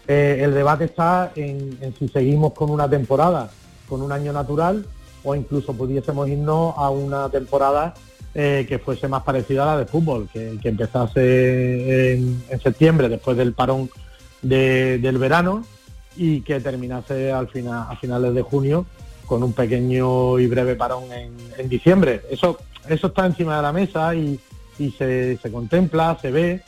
Eh, 0.06 0.40
el 0.42 0.54
debate 0.54 0.84
está 0.84 1.32
en, 1.36 1.94
si 1.98 2.08
seguimos 2.08 2.52
con 2.52 2.70
una 2.70 2.88
temporada, 2.88 3.50
con 3.88 4.02
un 4.02 4.12
año 4.12 4.32
natural, 4.32 4.84
o 5.24 5.34
incluso 5.34 5.72
pudiésemos 5.72 6.28
irnos 6.28 6.74
a 6.76 6.90
una 6.90 7.28
temporada 7.28 7.94
eh, 8.34 8.66
que 8.68 8.78
fuese 8.78 9.08
más 9.08 9.22
parecida 9.22 9.62
a 9.62 9.66
la 9.66 9.78
de 9.78 9.86
fútbol, 9.86 10.28
que, 10.32 10.58
empezase 10.62 12.14
en, 12.14 12.42
septiembre, 12.60 13.08
después 13.08 13.36
del 13.36 13.52
parón 13.52 13.90
del 14.40 15.18
verano, 15.18 15.64
y 16.16 16.40
que 16.40 16.60
terminase 16.60 17.30
al 17.32 17.48
final, 17.48 17.86
a 17.88 17.96
finales 17.96 18.34
de 18.34 18.42
junio 18.42 18.86
con 19.26 19.42
un 19.42 19.52
pequeño 19.52 20.38
y 20.38 20.46
breve 20.46 20.74
parón 20.74 21.04
en, 21.12 21.68
diciembre. 21.68 22.22
Eso, 22.30 22.58
está 22.88 23.24
encima 23.24 23.56
de 23.56 23.62
la 23.62 23.72
mesa 23.72 24.14
y, 24.14 24.40
se 24.98 25.38
contempla, 25.52 26.18
se 26.20 26.30
ve, 26.32 26.62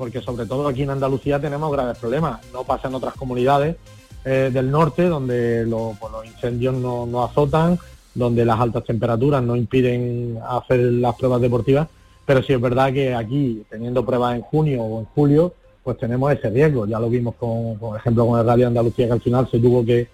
porque 0.00 0.22
sobre 0.22 0.46
todo 0.46 0.66
aquí 0.66 0.84
en 0.84 0.88
Andalucía 0.88 1.38
tenemos 1.38 1.70
graves 1.70 1.98
problemas. 1.98 2.40
No 2.54 2.64
pasa 2.64 2.88
en 2.88 2.94
otras 2.94 3.12
comunidades 3.12 3.76
eh, 4.24 4.48
del 4.50 4.70
norte, 4.70 5.04
donde 5.04 5.66
pues, 6.00 6.10
los 6.10 6.24
incendios 6.24 6.74
no, 6.74 7.22
azotan, 7.22 7.78
donde 8.14 8.46
las 8.46 8.58
altas 8.58 8.84
temperaturas 8.84 9.42
no 9.42 9.56
impiden 9.56 10.38
hacer 10.48 10.80
las 10.80 11.14
pruebas 11.16 11.42
deportivas, 11.42 11.86
pero 12.24 12.42
sí 12.42 12.54
es 12.54 12.60
verdad 12.62 12.94
que 12.94 13.14
aquí, 13.14 13.62
teniendo 13.68 14.02
pruebas 14.02 14.36
en 14.36 14.40
junio 14.40 14.82
o 14.82 15.00
en 15.00 15.04
julio, 15.04 15.52
pues 15.84 15.98
tenemos 15.98 16.32
ese 16.32 16.48
riesgo. 16.48 16.86
Ya 16.86 16.98
lo 16.98 17.10
vimos, 17.10 17.34
con, 17.34 17.76
por 17.78 17.98
ejemplo, 17.98 18.26
con 18.26 18.40
el 18.40 18.46
Rally 18.46 18.62
Andalucía, 18.62 19.06
que 19.06 19.12
al 19.12 19.20
final 19.20 19.50
se 19.50 19.58
tuvo 19.58 19.84
que, 19.84 20.08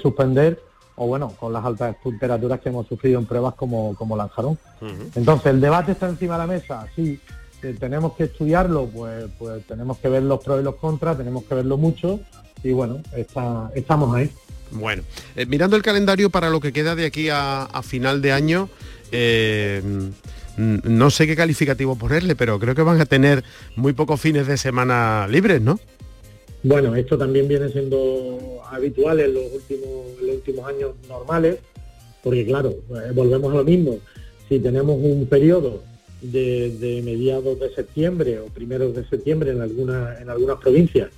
suspender, 0.00 0.62
o 0.94 1.08
bueno, 1.08 1.32
con 1.38 1.52
las 1.52 1.64
altas 1.64 1.96
temperaturas 2.00 2.60
que 2.60 2.68
hemos 2.68 2.86
sufrido 2.86 3.18
en 3.18 3.26
pruebas 3.26 3.54
como, 3.54 3.96
como 3.96 4.16
Lanjarón. 4.16 4.56
Entonces, 5.16 5.46
el 5.46 5.60
debate 5.60 5.92
está 5.92 6.08
encima 6.08 6.34
de 6.34 6.38
la 6.38 6.46
mesa, 6.46 6.86
sí, 6.94 7.20
tenemos 7.78 8.14
que 8.14 8.24
estudiarlo, 8.24 8.86
pues, 8.86 9.26
pues 9.38 9.64
tenemos 9.66 9.98
que 9.98 10.08
ver 10.08 10.22
los 10.22 10.42
pros 10.42 10.60
y 10.60 10.64
los 10.64 10.74
contras, 10.76 11.16
tenemos 11.16 11.44
que 11.44 11.54
verlo 11.54 11.76
mucho 11.76 12.20
y 12.62 12.72
bueno, 12.72 13.00
está, 13.16 13.70
estamos 13.74 14.14
ahí. 14.14 14.30
Bueno, 14.72 15.02
eh, 15.36 15.46
mirando 15.46 15.76
el 15.76 15.82
calendario 15.82 16.30
para 16.30 16.50
lo 16.50 16.60
que 16.60 16.72
queda 16.72 16.94
de 16.94 17.06
aquí 17.06 17.28
a, 17.30 17.68
final 17.82 18.22
de 18.22 18.32
año, 18.32 18.68
eh, 19.12 19.82
no 20.56 21.10
sé 21.10 21.26
qué 21.26 21.36
calificativo 21.36 21.96
ponerle, 21.96 22.34
pero 22.36 22.58
creo 22.58 22.74
que 22.74 22.82
van 22.82 23.00
a 23.00 23.06
tener 23.06 23.44
muy 23.76 23.92
pocos 23.92 24.20
fines 24.20 24.46
de 24.46 24.56
semana 24.56 25.26
libres, 25.28 25.60
¿no? 25.60 25.78
Bueno, 26.62 26.94
esto 26.94 27.18
también 27.18 27.48
viene 27.48 27.68
siendo 27.70 28.62
habitual 28.70 29.20
en 29.20 29.34
los 29.34 29.44
últimos, 29.52 30.06
en 30.20 30.26
los 30.26 30.36
últimos 30.36 30.68
años 30.68 30.92
normales, 31.08 31.58
porque 32.22 32.46
claro, 32.46 32.70
eh, 32.70 33.10
volvemos 33.14 33.52
a 33.52 33.56
lo 33.56 33.64
mismo. 33.64 33.98
Si 34.48 34.58
tenemos 34.60 34.96
un 35.00 35.26
periodo 35.26 35.82
de, 36.22 37.02
mediados 37.04 37.58
de 37.58 37.74
septiembre 37.74 38.38
o 38.40 38.46
primeros 38.46 38.94
de 38.94 39.04
septiembre 39.08 39.50
en, 39.50 39.60
algunas 39.60 40.20
en 40.20 40.30
algunas 40.30 40.58
provincias 40.58 41.10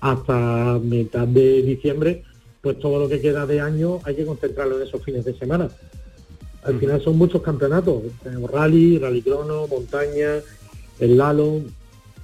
hasta 0.00 0.78
mitad 0.82 1.26
de 1.26 1.62
diciembre, 1.62 2.22
pues 2.60 2.78
todo 2.78 2.98
lo 2.98 3.08
que 3.08 3.20
queda 3.20 3.46
de 3.46 3.60
año 3.60 4.00
hay 4.04 4.14
que 4.14 4.24
concentrarlo 4.24 4.76
en 4.76 4.86
esos 4.86 5.02
fines 5.02 5.24
de 5.24 5.36
semana. 5.38 5.68
Al 6.62 6.78
final 6.78 7.00
son 7.00 7.16
muchos 7.16 7.42
campeonatos, 7.42 8.02
tenemos 8.22 8.50
rally, 8.50 8.98
rally 8.98 9.22
crono, 9.22 9.66
montaña, 9.68 10.40
el 10.98 11.16
lalo, 11.16 11.62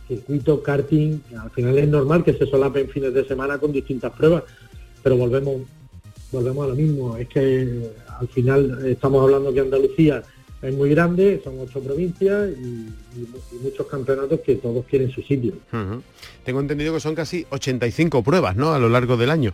circuito, 0.08 0.62
karting, 0.62 1.20
al 1.38 1.50
final 1.50 1.78
es 1.78 1.88
normal 1.88 2.24
que 2.24 2.34
se 2.34 2.46
solapen 2.46 2.88
fines 2.88 3.14
de 3.14 3.24
semana 3.24 3.58
con 3.58 3.72
distintas 3.72 4.12
pruebas, 4.12 4.44
pero 5.02 5.16
volvemos, 5.16 5.62
volvemos 6.30 6.64
a 6.64 6.68
lo 6.68 6.74
mismo, 6.74 7.16
es 7.16 7.28
que 7.28 7.90
al 8.18 8.28
final 8.28 8.86
estamos 8.86 9.22
hablando 9.22 9.52
que 9.52 9.60
Andalucía 9.60 10.22
es 10.62 10.74
muy 10.74 10.90
grande, 10.90 11.40
son 11.42 11.58
ocho 11.60 11.80
provincias 11.80 12.50
y, 12.50 12.88
muchos 13.62 13.86
campeonatos 13.86 14.40
que 14.40 14.56
todos 14.56 14.86
quieren 14.86 15.10
su 15.10 15.22
sitio. 15.22 15.54
Tengo 16.44 16.60
entendido 16.60 16.94
que 16.94 17.00
son 17.00 17.14
casi 17.14 17.44
85 17.50 18.22
pruebas, 18.22 18.56
¿no? 18.56 18.72
A 18.72 18.78
lo 18.78 18.88
largo 18.88 19.16
del 19.16 19.30
año. 19.30 19.52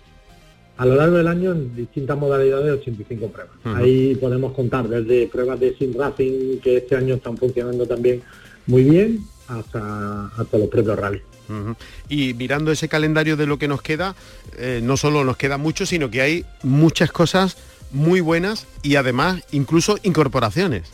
A 0.77 0.87
lo 0.87 0.94
largo 0.94 1.16
del 1.16 1.27
año 1.27 1.53
en 1.53 1.75
distintas 1.75 2.16
modalidades 2.16 2.81
85 2.81 3.33
pruebas. 3.33 3.55
Ahí 3.64 4.14
podemos 4.14 4.53
contar 4.53 4.88
desde 4.88 5.27
pruebas 5.27 5.59
de 5.59 5.75
sim 5.77 5.92
racing 5.97 6.61
que 6.61 6.77
este 6.77 6.94
año 6.94 7.16
están 7.16 7.37
funcionando 7.37 7.87
también 7.87 8.23
muy 8.66 8.85
bien 8.85 9.18
hasta, 9.49 10.27
hasta 10.27 10.59
los 10.59 10.68
propios 10.68 10.99
rally. 10.99 11.21
Y 12.09 12.35
mirando 12.35 12.71
ese 12.71 12.88
calendario 12.88 13.37
de 13.37 13.47
lo 13.47 13.59
que 13.59 13.68
nos 13.68 13.83
queda, 13.83 14.14
eh, 14.59 14.81
no 14.83 14.97
solo 14.97 15.25
nos 15.25 15.37
queda 15.37 15.57
mucho, 15.57 15.87
sino 15.87 16.11
que 16.11 16.21
hay 16.21 16.44
muchas 16.62 17.11
cosas 17.11 17.57
muy 17.90 18.20
buenas 18.20 18.66
y 18.83 18.96
además 18.96 19.42
incluso 19.53 19.96
incorporaciones. 20.03 20.90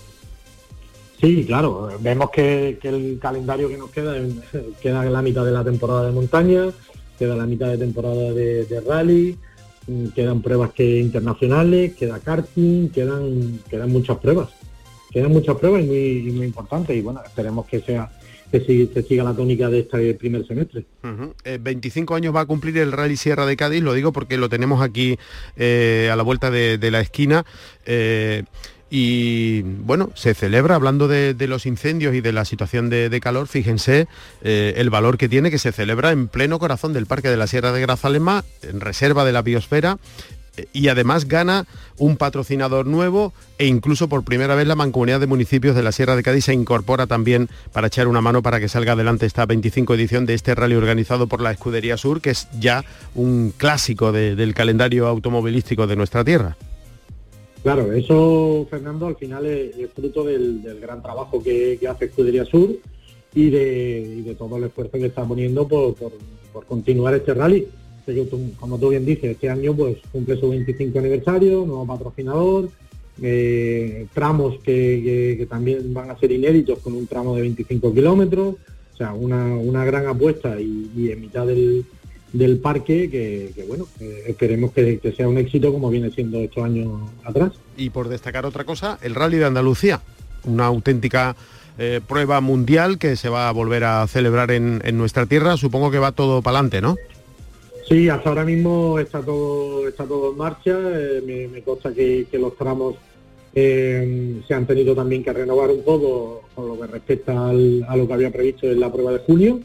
Sí, 1.21 1.45
claro, 1.47 1.91
vemos 2.01 2.31
que, 2.31 2.79
el 2.83 3.19
calendario 3.21 3.69
que 3.69 3.79
nos 3.79 3.91
queda 3.91 4.15
queda 4.83 5.05
la 5.05 5.23
mitad 5.23 5.45
de 5.45 5.53
la 5.53 5.65
temporada 5.65 6.07
de 6.07 6.13
montaña, 6.13 6.71
queda 7.19 7.37
la 7.37 7.47
mitad 7.47 7.69
de 7.69 7.79
temporada 7.79 8.33
de, 8.33 8.83
rally, 8.87 9.39
mm, 9.87 10.09
quedan 10.09 10.43
pruebas 10.43 10.73
que 10.73 11.01
internacionales, 11.01 11.95
queda 11.95 12.19
karting, 12.21 12.91
quedan, 12.91 13.61
quedan 13.71 13.91
muchas 13.91 14.19
pruebas. 14.19 14.51
Quedan 15.11 15.33
muchas 15.33 15.57
pruebas 15.57 15.83
y 15.83 15.87
muy, 15.87 16.33
muy 16.33 16.47
importantes 16.47 16.97
y 16.97 17.01
bueno, 17.01 17.21
esperemos 17.25 17.67
que 17.67 17.81
sea 17.81 18.11
que 18.61 18.89
se 18.93 19.03
siga 19.03 19.25
la 19.25 19.35
tónica 19.35 19.69
de 19.69 19.81
este 19.81 20.15
primer 20.15 20.47
semestre. 20.47 20.85
25 21.61 22.15
eh, 22.15 22.17
años 22.17 22.35
va 22.35 22.43
a 22.43 22.47
cumplir 22.47 22.79
el 22.79 22.93
Rally 22.93 23.17
Sierra 23.17 23.47
de 23.47 23.57
Cádiz, 23.57 23.83
lo 23.83 23.95
digo 23.95 24.13
porque 24.13 24.37
lo 24.37 24.49
tenemos 24.49 24.81
aquí 24.81 25.19
eh, 25.57 26.09
a 26.13 26.17
la 26.17 26.23
vuelta 26.23 26.51
de, 26.51 26.91
la 26.91 27.01
esquina. 27.01 27.45
Eh, 27.85 28.45
y 28.91 29.63
bueno, 29.63 30.11
se 30.15 30.35
celebra, 30.35 30.77
hablando 30.77 31.09
de, 31.09 31.35
los 31.49 31.67
incendios 31.67 32.15
y 32.15 32.21
de 32.21 32.33
la 32.33 32.45
situación 32.45 32.91
de, 32.91 33.21
calor, 33.21 33.49
fíjense 33.49 34.07
el 34.43 34.89
valor 34.89 35.19
que 35.19 35.29
tiene 35.29 35.51
que 35.51 35.59
se 35.59 35.73
celebra 35.73 36.13
en 36.13 36.29
pleno 36.29 36.61
corazón 36.61 36.93
del 36.93 37.07
Parque 37.07 37.29
de 37.29 37.37
la 37.37 37.49
Sierra 37.49 37.73
de 37.73 37.81
Grazalema, 37.81 38.45
en 38.63 38.81
reserva 38.81 39.25
de 39.25 39.33
la 39.33 39.43
biosfera, 39.43 39.99
y 40.73 40.89
además 40.89 41.27
gana 41.27 41.67
un 41.99 42.17
patrocinador 42.17 42.87
nuevo 42.87 43.33
e 43.59 43.67
incluso 43.67 44.09
por 44.09 44.25
primera 44.25 44.55
vez 44.55 44.67
la 44.67 44.75
Mancomunidad 44.75 45.21
de 45.21 45.27
Municipios 45.27 45.75
de 45.77 45.83
la 45.83 45.93
Sierra 45.93 46.17
de 46.17 46.23
Cádiz 46.23 46.47
se 46.47 46.55
incorpora 46.55 47.07
también 47.07 47.49
para 47.73 47.89
echar 47.89 48.09
una 48.09 48.21
mano 48.21 48.43
para 48.43 48.61
que 48.61 48.69
salga 48.69 48.93
adelante 48.93 49.27
esta 49.27 49.47
25 49.47 49.95
edición 49.95 50.27
de 50.27 50.35
este 50.35 50.55
rally 50.55 50.75
organizado 50.75 51.27
por 51.27 51.41
la 51.41 51.53
Escudería 51.53 51.97
Sur, 51.97 52.21
que 52.21 52.31
es 52.31 52.49
ya 52.59 52.85
un 53.15 53.53
clásico 53.57 54.13
del 54.13 54.55
calendario 54.55 55.07
automovilístico 55.07 55.87
de 55.87 55.97
nuestra 55.97 56.25
tierra. 56.25 56.57
Claro, 57.63 57.93
eso, 57.93 58.67
Fernando, 58.69 59.07
al 59.07 59.17
final 59.17 59.47
es, 59.47 59.91
fruto 59.95 60.25
del, 60.25 60.79
gran 60.81 61.03
trabajo 61.03 61.43
que, 61.43 61.79
hace 61.89 62.07
Escudería 62.07 62.45
Sur 62.45 62.71
y 63.35 63.51
de, 63.51 64.37
todo 64.37 64.59
el 64.59 64.65
esfuerzo 64.65 64.99
que 64.99 65.07
está 65.07 65.25
poniendo 65.25 65.67
por 65.67 65.95
continuar 66.67 67.15
este 67.15 67.35
rally 67.35 67.67
como 68.59 68.79
tú 68.79 68.91
bien 68.91 69.05
dices, 69.05 69.33
este 69.33 69.51
año 69.51 69.75
pues 69.75 69.99
cumple 70.13 70.39
su 70.39 70.51
25 70.51 70.99
aniversario, 70.99 71.65
nuevo 71.67 71.87
patrocinador, 71.87 72.69
eh, 73.23 74.07
tramos 74.13 74.59
que, 74.63 75.47
también 75.49 75.95
van 75.95 76.11
a 76.11 76.19
ser 76.19 76.33
inéditos 76.33 76.79
con 76.81 76.95
un 76.95 77.07
tramo 77.07 77.35
de 77.37 77.43
25 77.43 77.95
kilómetros, 77.95 78.57
O 78.93 78.97
sea, 78.97 79.13
una, 79.13 79.85
gran 79.85 80.07
apuesta 80.07 80.61
y, 80.61 81.11
en 81.11 81.21
mitad 81.21 81.47
del, 81.47 81.85
parque 82.61 83.09
que, 83.09 83.65
bueno, 83.69 83.87
esperemos 84.27 84.73
que, 84.73 85.15
sea 85.17 85.29
un 85.29 85.39
éxito 85.39 85.73
como 85.73 85.91
viene 85.91 86.11
siendo 86.11 86.39
estos 86.39 86.65
años 86.65 86.89
atrás. 87.25 87.53
Y 87.77 87.91
por 87.91 88.09
destacar 88.09 88.47
otra 88.47 88.65
cosa, 88.65 88.99
el 89.03 89.15
Rally 89.15 89.39
de 89.39 89.47
Andalucía, 89.47 90.01
una 90.45 90.67
auténtica 90.67 91.37
eh, 91.77 92.01
prueba 92.07 92.41
mundial 92.41 92.99
que 92.99 93.17
se 93.17 93.29
va 93.29 93.49
a 93.49 93.53
volver 93.53 93.83
a 93.83 94.07
celebrar 94.07 94.53
en, 94.53 94.81
nuestra 94.97 95.27
tierra. 95.27 95.57
Supongo 95.57 95.91
que 95.91 95.99
va 95.99 96.13
todo 96.13 96.41
para 96.41 96.59
adelante, 96.59 96.81
¿no? 96.81 96.97
Sí, 97.89 98.09
hasta 98.09 98.31
ahora 98.31 98.45
mismo 98.45 98.99
está 98.99 99.21
todo 99.21 99.87
está 99.89 100.05
todo 100.05 100.33
en 100.33 100.39
marcha. 100.39 100.79
Eh, 100.79 101.49
me, 101.53 101.63
consta 101.63 101.93
que, 101.93 102.27
los 102.33 102.57
tramos 102.57 102.97
eh, 103.55 104.41
se 104.47 104.55
han 104.55 104.67
tenido 104.67 104.95
también 104.95 105.23
que 105.23 105.33
renovar 105.33 105.71
un 105.71 105.83
poco 105.83 106.43
con 106.55 106.69
lo 106.69 106.81
que 106.81 106.87
respecta 106.87 107.51
a 107.51 107.53
lo 107.97 108.07
que 108.07 108.13
había 108.13 108.33
previsto 108.33 108.71
en 108.71 108.81
la 108.81 108.93
prueba 108.93 109.13
de 109.13 109.19
junio. 109.19 109.61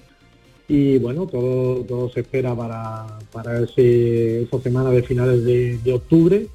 Y 0.67 0.99
bueno, 0.99 1.25
todo, 1.25 1.83
todo 1.85 2.09
se 2.09 2.19
espera 2.19 2.53
para, 2.55 3.07
para 3.31 3.61
ese, 3.61 4.43
esa 4.43 4.59
semana 4.59 4.91
de 4.91 5.01
finales 5.01 5.43
de 5.43 5.93
octubre 5.93 6.47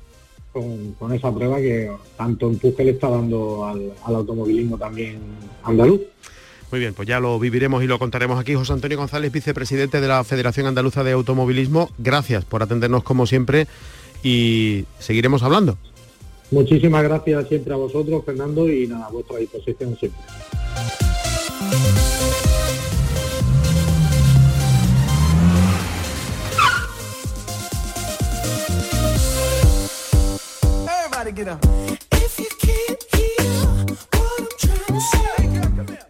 con, 0.98 1.12
esa 1.12 1.34
prueba 1.34 1.58
que 1.58 1.90
tanto 2.16 2.48
empuje 2.48 2.84
le 2.84 2.90
está 2.92 3.10
dando 3.10 3.64
al, 3.66 3.92
automovilismo 4.04 4.78
también 4.78 5.18
andaluz. 5.64 6.00
Muy 6.70 6.80
bien, 6.80 6.94
pues 6.94 7.06
ya 7.06 7.20
lo 7.20 7.38
viviremos 7.38 7.82
y 7.84 7.86
lo 7.86 7.98
contaremos 7.98 8.38
aquí. 8.40 8.54
José 8.54 8.72
Antonio 8.72 8.98
González, 8.98 9.30
vicepresidente 9.30 10.00
de 10.00 10.08
la 10.08 10.24
Federación 10.24 10.66
Andaluza 10.66 11.04
de 11.04 11.12
Automovilismo, 11.12 11.90
gracias 11.98 12.44
por 12.44 12.62
atendernos 12.62 13.04
como 13.04 13.26
siempre 13.26 13.66
y 14.22 14.84
seguiremos 14.98 15.42
hablando. 15.42 15.76
Muchísimas 16.50 17.02
gracias 17.02 17.48
siempre 17.48 17.74
a 17.74 17.76
vosotros, 17.76 18.24
Fernando, 18.24 18.68
y 18.68 18.86
nada, 18.86 19.06
a 19.06 19.10
vuestra 19.10 19.38
disposición 19.38 19.96
siempre. 19.98 20.22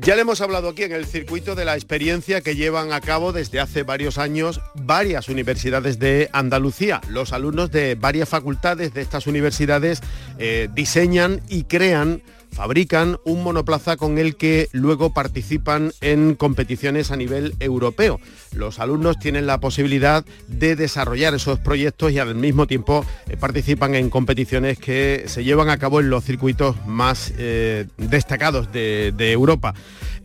Ya 0.05 0.17
le 0.17 0.21
hemos 0.21 0.43
hablado 0.43 0.69
aquí 0.69 0.83
en 0.83 0.93
el 0.93 1.07
circuito 1.07 1.55
de 1.55 1.64
la 1.64 1.77
experiencia 1.77 2.43
que 2.43 2.57
llevan 2.57 2.93
a 2.93 3.01
cabo 3.01 3.33
desde 3.33 3.59
hace 3.59 3.85
varios 3.85 4.19
años 4.19 4.61
varias 4.75 5.31
universidades 5.31 5.99
de 5.99 6.29
Andalucía. 6.35 7.01
Los 7.09 7.33
alumnos 7.33 7.71
de 7.71 7.95
varias 7.95 8.29
facultades 8.29 8.93
de 8.93 9.01
estas 9.01 9.27
universidades 9.27 10.03
eh, 10.38 10.69
diseñan 10.75 11.40
y 11.49 11.64
crean 11.64 12.21
fabrican 12.55 13.19
un 13.25 13.43
monoplaza 13.43 13.97
con 13.97 14.17
el 14.19 14.37
que 14.37 14.69
luego 14.73 15.12
participan 15.12 15.93
en 16.01 16.35
competiciones 16.37 17.11
a 17.11 17.17
nivel 17.17 17.55
europeo. 17.61 18.21
Los 18.55 18.79
alumnos 18.79 19.19
tienen 19.19 19.47
la 19.47 19.59
posibilidad 19.59 20.25
de 20.47 20.77
desarrollar 20.77 21.35
esos 21.35 21.59
proyectos 21.59 22.12
y 22.12 22.19
al 22.21 22.35
mismo 22.37 22.67
tiempo 22.67 23.05
eh, 23.29 23.37
participan 23.37 23.95
en 23.97 24.09
competiciones 24.09 24.79
que 24.79 25.25
se 25.27 25.43
llevan 25.43 25.69
a 25.69 25.79
cabo 25.79 26.01
en 26.01 26.11
los 26.11 26.25
circuitos 26.25 26.77
más 26.87 27.33
eh, 27.38 27.87
destacados 27.99 28.73
de, 28.73 29.12
Europa. 29.35 29.75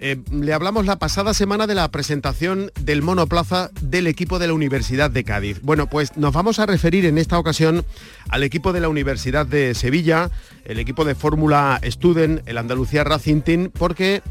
Eh, 0.01 0.17
le 0.31 0.53
hablamos 0.53 0.85
la 0.85 0.99
pasada 0.99 1.33
semana 1.33 1.65
de 1.65 1.73
la 1.73 1.89
presentación 1.89 2.71
del 2.81 3.01
monoplaza 3.01 3.71
del 3.81 4.07
equipo 4.07 4.37
de 4.37 4.47
la 4.47 4.53
Universidad 4.53 5.09
de 5.09 5.23
Cádiz. 5.23 5.61
Bueno, 5.61 5.87
pues 5.87 6.15
nos 6.15 6.33
vamos 6.33 6.59
a 6.59 6.65
referir 6.65 7.05
en 7.05 7.17
esta 7.17 7.39
ocasión 7.39 7.83
al 8.29 8.43
equipo 8.43 8.71
de 8.71 8.81
la 8.81 8.89
Universidad 8.89 9.45
de 9.45 9.73
Sevilla, 9.73 10.29
el 10.69 10.79
equipo 10.79 11.03
de 11.03 11.15
Fórmula 11.15 11.81
Student, 11.83 12.47
el 12.47 12.57
Andalucía 12.57 13.03
Racing 13.03 13.41
Team, 13.41 13.71
porque 13.77 14.21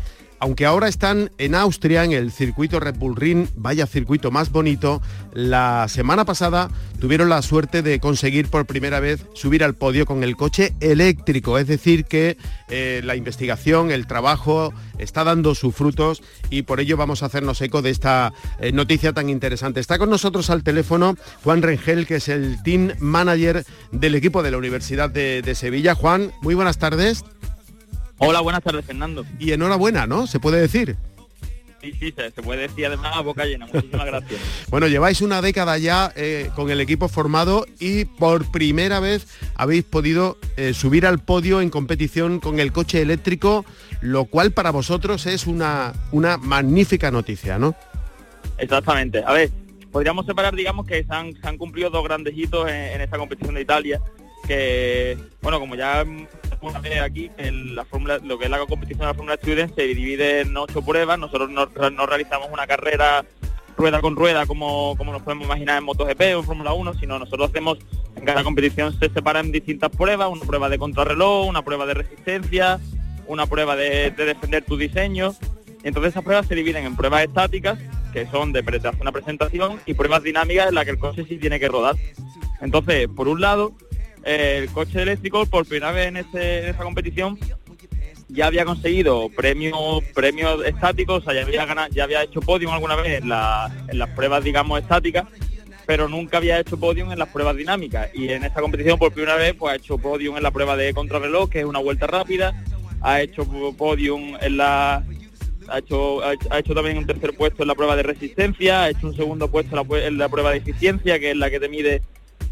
aunque 0.41 0.67
ahora 0.67 0.89
están 0.89 1.31
en 1.39 1.55
Austria, 1.55 2.05
en 2.05 2.13
el 2.13 2.33
circuito 2.33 2.81
Red 2.81 2.97
Bull 2.97 3.17
Ring, 3.17 3.49
vaya 3.57 3.87
circuito 3.87 4.31
más 4.31 4.51
bonito, 4.51 5.03
la 5.33 5.87
semana 5.89 6.25
pasada 6.25 6.71
tuvieron 7.01 7.29
la 7.29 7.43
suerte 7.43 7.83
de 7.83 8.01
conseguir 8.01 8.49
por 8.49 8.67
primera 8.67 9.01
vez 9.01 9.25
subir 9.35 9.65
al 9.65 9.75
podio 9.75 10.07
con 10.07 10.23
el 10.25 10.37
coche 10.37 10.75
eléctrico. 10.81 11.59
Es 11.59 11.67
decir, 11.67 12.05
que 12.05 12.37
eh, 12.69 13.01
la 13.05 13.17
investigación, 13.17 13.91
el 13.91 14.07
trabajo 14.07 14.73
está 14.99 15.25
dando 15.25 15.55
sus 15.55 15.75
frutos 15.75 16.23
y 16.51 16.63
por 16.63 16.81
ello 16.81 16.97
vamos 16.97 17.23
a 17.23 17.27
hacernos 17.27 17.61
eco 17.61 17.83
de 17.83 17.91
esta 17.91 18.33
eh, 18.61 18.73
noticia 18.73 19.13
tan 19.13 19.29
interesante. 19.29 19.81
Está 19.81 19.99
con 19.99 20.11
nosotros 20.11 20.51
al 20.51 20.63
teléfono 20.63 21.17
Juan 21.45 21.63
Rengel, 21.63 22.07
que 22.07 22.17
es 22.17 22.29
el 22.29 22.63
team 22.63 22.93
manager 22.99 23.65
del 23.93 24.15
equipo 24.15 24.43
de 24.43 24.51
la 24.51 24.59
Universidad 24.59 25.11
de, 25.11 25.43
de 25.43 25.55
Sevilla. 25.55 25.95
Juan, 25.95 26.33
muy 26.43 26.55
buenas 26.55 26.79
tardes. 26.79 27.25
Hola, 28.19 28.41
buenas 28.41 28.63
tardes, 28.63 28.85
Fernando. 28.85 29.25
Y 29.39 29.53
enhorabuena, 29.53 30.07
¿no? 30.07 30.27
¿Se 30.27 30.41
puede 30.41 30.61
decir? 30.61 30.97
Sí, 31.81 31.93
sí, 31.93 32.13
se, 32.13 32.43
puede 32.43 32.63
decir 32.63 32.87
además 32.87 33.17
a 33.17 33.21
boca 33.21 33.45
llena. 33.45 33.67
Muchísimas 33.73 34.07
gracias. 34.07 34.41
bueno, 34.69 34.89
lleváis 34.89 35.21
una 35.21 35.41
década 35.41 35.79
ya 35.79 36.13
eh, 36.17 36.51
con 36.57 36.71
el 36.71 36.81
equipo 36.81 37.09
formado 37.09 37.65
y 37.79 38.05
por 38.05 38.51
primera 38.51 38.99
vez 38.99 39.29
habéis 39.55 39.85
podido 39.85 40.37
eh, 40.57 40.75
subir 40.75 41.07
al 41.07 41.21
podio 41.21 41.61
en 41.61 41.71
competición 41.71 42.41
con 42.41 42.59
el 42.59 42.73
coche 42.73 43.01
eléctrico, 43.01 43.65
lo 44.01 44.25
cual 44.25 44.51
para 44.51 44.71
vosotros 44.71 45.27
es 45.27 45.47
una, 45.47 45.93
una 46.11 46.37
magnífica 46.37 47.13
noticia, 47.13 47.59
¿no? 47.59 47.77
Exactamente. 48.59 49.23
A 49.25 49.33
ver, 49.33 49.51
podríamos 49.93 50.27
separar, 50.27 50.57
digamos, 50.57 50.85
que 50.85 51.05
se 51.05 51.15
han, 51.15 51.57
cumplido 51.57 51.91
dos 51.91 52.03
grandes 52.03 52.37
hitos 52.37 52.69
en 52.69 53.01
esta 53.01 53.17
competición 53.17 53.55
de 53.55 53.61
Italia 53.61 54.01
que, 54.49 55.17
bueno, 55.43 55.61
como 55.61 55.77
ya 55.77 56.05
una 56.61 56.81
vez 56.81 57.01
aquí, 57.01 57.31
la 57.39 57.85
fórmula, 57.85 58.19
lo 58.19 58.39
que 58.39 58.47
es 58.47 58.51
la 58.51 58.59
competición 58.59 59.01
de 59.01 59.07
la 59.07 59.15
Fórmula 59.15 59.37
Student 59.37 59.75
se 59.75 59.83
divide 59.83 60.41
en 60.41 60.57
ocho 60.57 60.83
pruebas. 60.83 61.19
Nosotros 61.19 61.51
no, 61.51 61.67
realizamos 62.07 62.49
una 62.51 62.67
carrera 62.67 63.25
rueda 63.77 64.01
con 64.01 64.17
rueda 64.17 64.45
como, 64.47 64.97
como 64.97 65.13
nos 65.13 65.23
podemos 65.23 65.45
imaginar 65.45 65.79
en 65.79 65.85
MotoGP 65.85 66.21
o 66.21 66.39
en 66.41 66.45
Fórmula 66.45 66.73
1, 66.73 66.95
sino 66.95 67.19
nosotros 67.19 67.51
hacemos, 67.51 67.79
en 68.17 68.25
cada 68.25 68.43
competición 68.43 68.99
se 68.99 69.09
separan 69.11 69.47
en 69.47 69.53
distintas 69.53 69.91
pruebas, 69.91 70.29
una 70.29 70.45
prueba 70.45 70.69
de 70.69 70.79
contrarreloj, 70.79 71.47
una 71.47 71.63
prueba 71.63 71.87
de 71.87 71.95
resistencia, 71.95 72.81
una 73.29 73.47
prueba 73.47 73.77
de, 73.77 74.11
defender 74.11 74.65
tu 74.65 74.77
diseño. 74.77 75.35
Entonces 75.85 76.11
esas 76.11 76.25
pruebas 76.25 76.47
se 76.47 76.57
dividen 76.57 76.87
en 76.87 76.97
pruebas 76.97 77.23
estáticas, 77.23 77.79
que 78.13 78.27
son 78.27 78.53
de 78.53 78.65
una 79.01 79.13
presentación, 79.13 79.79
y 79.87 79.95
pruebas 79.95 80.25
dinámicas 80.25 80.71
en 80.71 80.75
las 80.75 80.85
que 80.87 80.91
el 80.93 80.99
coche 80.99 81.25
sí 81.29 81.37
tiene 81.37 81.61
que 81.61 81.69
rodar. 81.69 81.95
Entonces, 82.61 83.07
por 83.15 83.29
un 83.29 83.41
lado, 83.41 83.75
el 84.29 84.71
coche 84.71 85.03
eléctrico 85.03 85.47
por 85.47 85.65
primera 85.65 85.91
vez 85.91 86.09
en, 86.09 86.17
esta 86.19 86.85
competición 86.85 87.39
ya 88.29 88.47
había 88.47 88.67
conseguido 88.67 89.31
premios 89.31 90.05
premios 90.15 90.63
estáticos, 90.67 91.23
o 91.23 91.25
sea, 91.25 91.35
ya 91.35 91.47
había, 91.47 91.65
ganado, 91.65 91.89
ya 91.91 92.05
había 92.05 92.23
hecho 92.23 92.41
podium 92.41 92.73
alguna 92.73 92.95
vez 92.97 93.23
en, 93.23 93.29
las 93.29 94.11
pruebas, 94.15 94.45
digamos, 94.45 94.81
estáticas, 94.81 95.25
pero 95.87 96.09
nunca 96.09 96.37
había 96.37 96.61
hecho 96.61 96.79
podium 96.79 97.11
en 97.11 97.19
las 97.19 97.29
pruebas 97.29 97.57
dinámicas. 97.57 98.11
Y 98.13 98.29
en 98.29 98.45
esta 98.45 98.61
competición 98.61 98.99
por 98.99 99.13
primera 99.13 99.37
vez 99.37 99.55
pues 99.55 99.73
ha 99.73 99.77
hecho 99.77 99.97
podium 99.97 100.37
en 100.37 100.43
la 100.43 100.51
prueba 100.51 100.77
de 100.77 100.93
contrarreloj, 100.93 101.49
que 101.49 101.61
es 101.61 101.65
una 101.65 101.79
vuelta 101.79 102.07
rápida, 102.07 102.53
ha 103.01 103.23
hecho 103.23 103.47
podium 103.77 104.37
en 104.41 104.57
la... 104.59 105.03
Ha 105.71 105.81
hecho, 105.81 106.23
ha 106.23 106.59
hecho 106.59 106.73
también 106.73 106.97
un 106.97 107.07
tercer 107.07 107.37
puesto 107.37 107.63
en 107.63 107.69
la 107.69 107.75
prueba 107.75 107.95
de 107.95 108.03
resistencia, 108.03 108.85
ha 108.85 108.89
hecho 108.89 109.07
un 109.07 109.15
segundo 109.15 109.51
puesto 109.51 109.77
en 109.99 110.17
la 110.17 110.29
prueba 110.31 110.51
de 110.51 110.59
eficiencia, 110.59 111.19
que 111.19 111.33
es 111.33 111.37
la 111.37 111.51
que 111.51 111.61
te 111.61 111.69
mide 111.69 112.01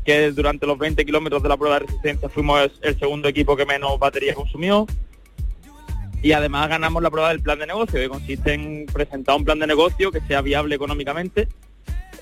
que 0.07 0.31
durante 0.31 0.67
los 0.67 0.79
20 0.79 1.05
kilómetros 1.05 1.43
de 1.43 1.49
la 1.49 1.57
prueba 1.57 1.81
de 1.81 1.87
resistencia 1.87 2.29
fuimos 2.29 2.71
el 2.81 2.99
segundo 2.99 3.29
equipo 3.29 3.57
que 3.57 3.67
menos 3.67 3.99
batería 3.99 4.35
consumió. 4.35 4.87
Y 6.23 6.33
además 6.33 6.69
ganamos 6.69 7.03
la 7.03 7.11
prueba 7.11 7.29
del 7.29 7.43
plan 7.43 7.59
de 7.59 7.67
negocio, 7.67 8.01
que 8.01 8.09
consiste 8.09 8.55
en 8.55 8.87
presentar 8.87 9.37
un 9.37 9.45
plan 9.45 9.59
de 9.59 9.67
negocio 9.67 10.13
que 10.13 10.21
sea 10.23 10.41
viable 10.41 10.77
económicamente 10.77 11.49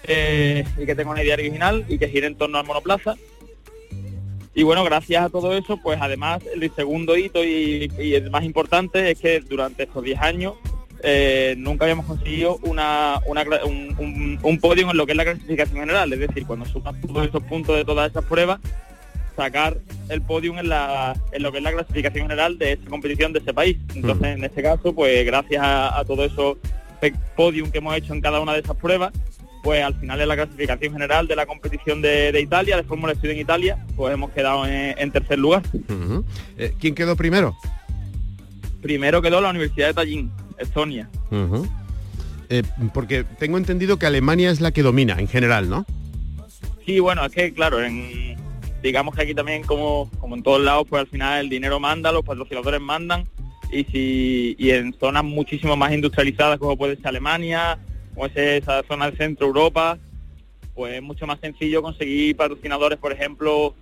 eh, 0.04 0.64
y 0.78 0.86
que 0.86 0.94
tenga 0.94 1.10
una 1.10 1.22
idea 1.22 1.34
original 1.34 1.84
y 1.86 1.98
que 1.98 2.08
gire 2.08 2.26
en 2.26 2.36
torno 2.36 2.58
al 2.58 2.66
monoplaza. 2.66 3.16
Y 4.54 4.62
bueno, 4.62 4.82
gracias 4.84 5.24
a 5.24 5.28
todo 5.28 5.52
eso, 5.52 5.78
pues 5.82 5.98
además 6.00 6.42
el 6.54 6.70
segundo 6.74 7.16
hito 7.16 7.44
y, 7.44 7.92
y 7.98 8.14
el 8.14 8.30
más 8.30 8.44
importante 8.44 9.10
es 9.10 9.20
que 9.20 9.40
durante 9.40 9.82
estos 9.82 10.02
10 10.02 10.20
años 10.20 10.54
eh, 11.06 11.54
nunca 11.58 11.84
habíamos 11.84 12.06
conseguido 12.06 12.58
una, 12.62 13.20
un, 13.26 14.38
un, 14.42 14.58
podio 14.58 14.90
en 14.90 14.96
lo 14.96 15.04
que 15.04 15.12
es 15.12 15.16
la 15.16 15.24
clasificación 15.24 15.80
general, 15.80 16.10
es 16.14 16.18
decir, 16.18 16.46
cuando 16.46 16.64
sumas 16.64 16.94
todos 17.06 17.28
esos 17.28 17.42
puntos 17.42 17.76
de 17.76 17.84
todas 17.84 18.10
esas 18.10 18.24
pruebas, 18.24 18.58
sacar 19.36 19.76
el 20.08 20.22
podium 20.22 20.58
en, 20.58 20.70
la, 20.70 21.14
en 21.32 21.42
lo 21.42 21.52
que 21.52 21.58
es 21.58 21.64
la 21.64 21.72
clasificación 21.72 22.24
general 22.28 22.56
de 22.56 22.72
esa 22.72 22.88
competición 22.88 23.34
de 23.34 23.40
ese 23.40 23.52
país. 23.52 23.76
Entonces, 23.94 24.28
en 24.28 24.44
este 24.44 24.62
caso, 24.62 24.94
pues 24.94 25.26
gracias 25.26 25.62
a, 25.62 26.02
todo 26.06 26.24
eso 26.24 26.56
podium 27.36 27.70
que 27.70 27.78
hemos 27.78 27.94
hecho 27.96 28.14
en 28.14 28.22
cada 28.22 28.40
una 28.40 28.54
de 28.54 28.60
esas 28.60 28.76
pruebas, 28.76 29.12
pues 29.62 29.82
al 29.82 29.94
final 29.96 30.18
de 30.18 30.24
la 30.24 30.36
clasificación 30.36 30.94
general 30.94 31.26
de 31.26 31.36
la 31.36 31.44
competición 31.44 32.00
de, 32.00 32.40
Italia, 32.40 32.78
de 32.78 32.84
Fórmula 32.84 33.12
Estudio 33.12 33.34
en 33.34 33.40
Italia, 33.40 33.84
pues 33.94 34.14
hemos 34.14 34.30
quedado 34.30 34.66
en, 34.66 35.10
tercer 35.10 35.38
lugar. 35.38 35.62
Eh, 36.56 36.72
¿Quién 36.80 36.94
quedó 36.94 37.14
primero? 37.14 37.54
Primero 38.80 39.20
quedó 39.20 39.42
la 39.42 39.50
Universidad 39.50 39.88
de 39.88 39.94
Tallinn. 39.94 40.30
Estonia. 40.58 41.08
Eh, 42.48 42.62
porque 42.92 43.24
tengo 43.38 43.58
entendido 43.58 43.98
que 43.98 44.06
Alemania 44.06 44.50
es 44.50 44.60
la 44.60 44.72
que 44.72 44.82
domina 44.82 45.16
en 45.18 45.28
general, 45.28 45.68
¿no? 45.68 45.86
Sí, 46.84 47.00
bueno, 47.00 47.24
es 47.24 47.32
que 47.32 47.52
claro, 47.54 47.82
en, 47.82 48.36
digamos 48.82 49.14
que 49.14 49.22
aquí 49.22 49.34
también 49.34 49.62
como, 49.62 50.10
como 50.20 50.36
en 50.36 50.42
todos 50.42 50.60
lados, 50.60 50.86
pues 50.88 51.00
al 51.00 51.06
final 51.06 51.40
el 51.40 51.48
dinero 51.48 51.80
manda, 51.80 52.12
los 52.12 52.24
patrocinadores 52.24 52.80
mandan 52.80 53.24
y 53.74 53.84
si 53.84 54.56
y 54.58 54.70
en 54.70 54.94
zonas 54.94 55.24
muchísimo 55.24 55.76
más 55.76 55.92
industrializadas 55.92 56.58
como 56.58 56.76
puede 56.76 56.96
ser 56.96 57.08
Alemania 57.08 57.78
o 58.14 58.26
esa 58.26 58.82
zona 58.84 59.06
del 59.06 59.16
centro 59.16 59.48
Europa 59.48 59.98
pues 60.74 60.94
es 60.94 61.02
mucho 61.02 61.26
más 61.26 61.40
sencillo 61.40 61.82
conseguir 61.82 62.36
patrocinadores 62.36 62.98
por 62.98 63.12
ejemplo 63.12 63.74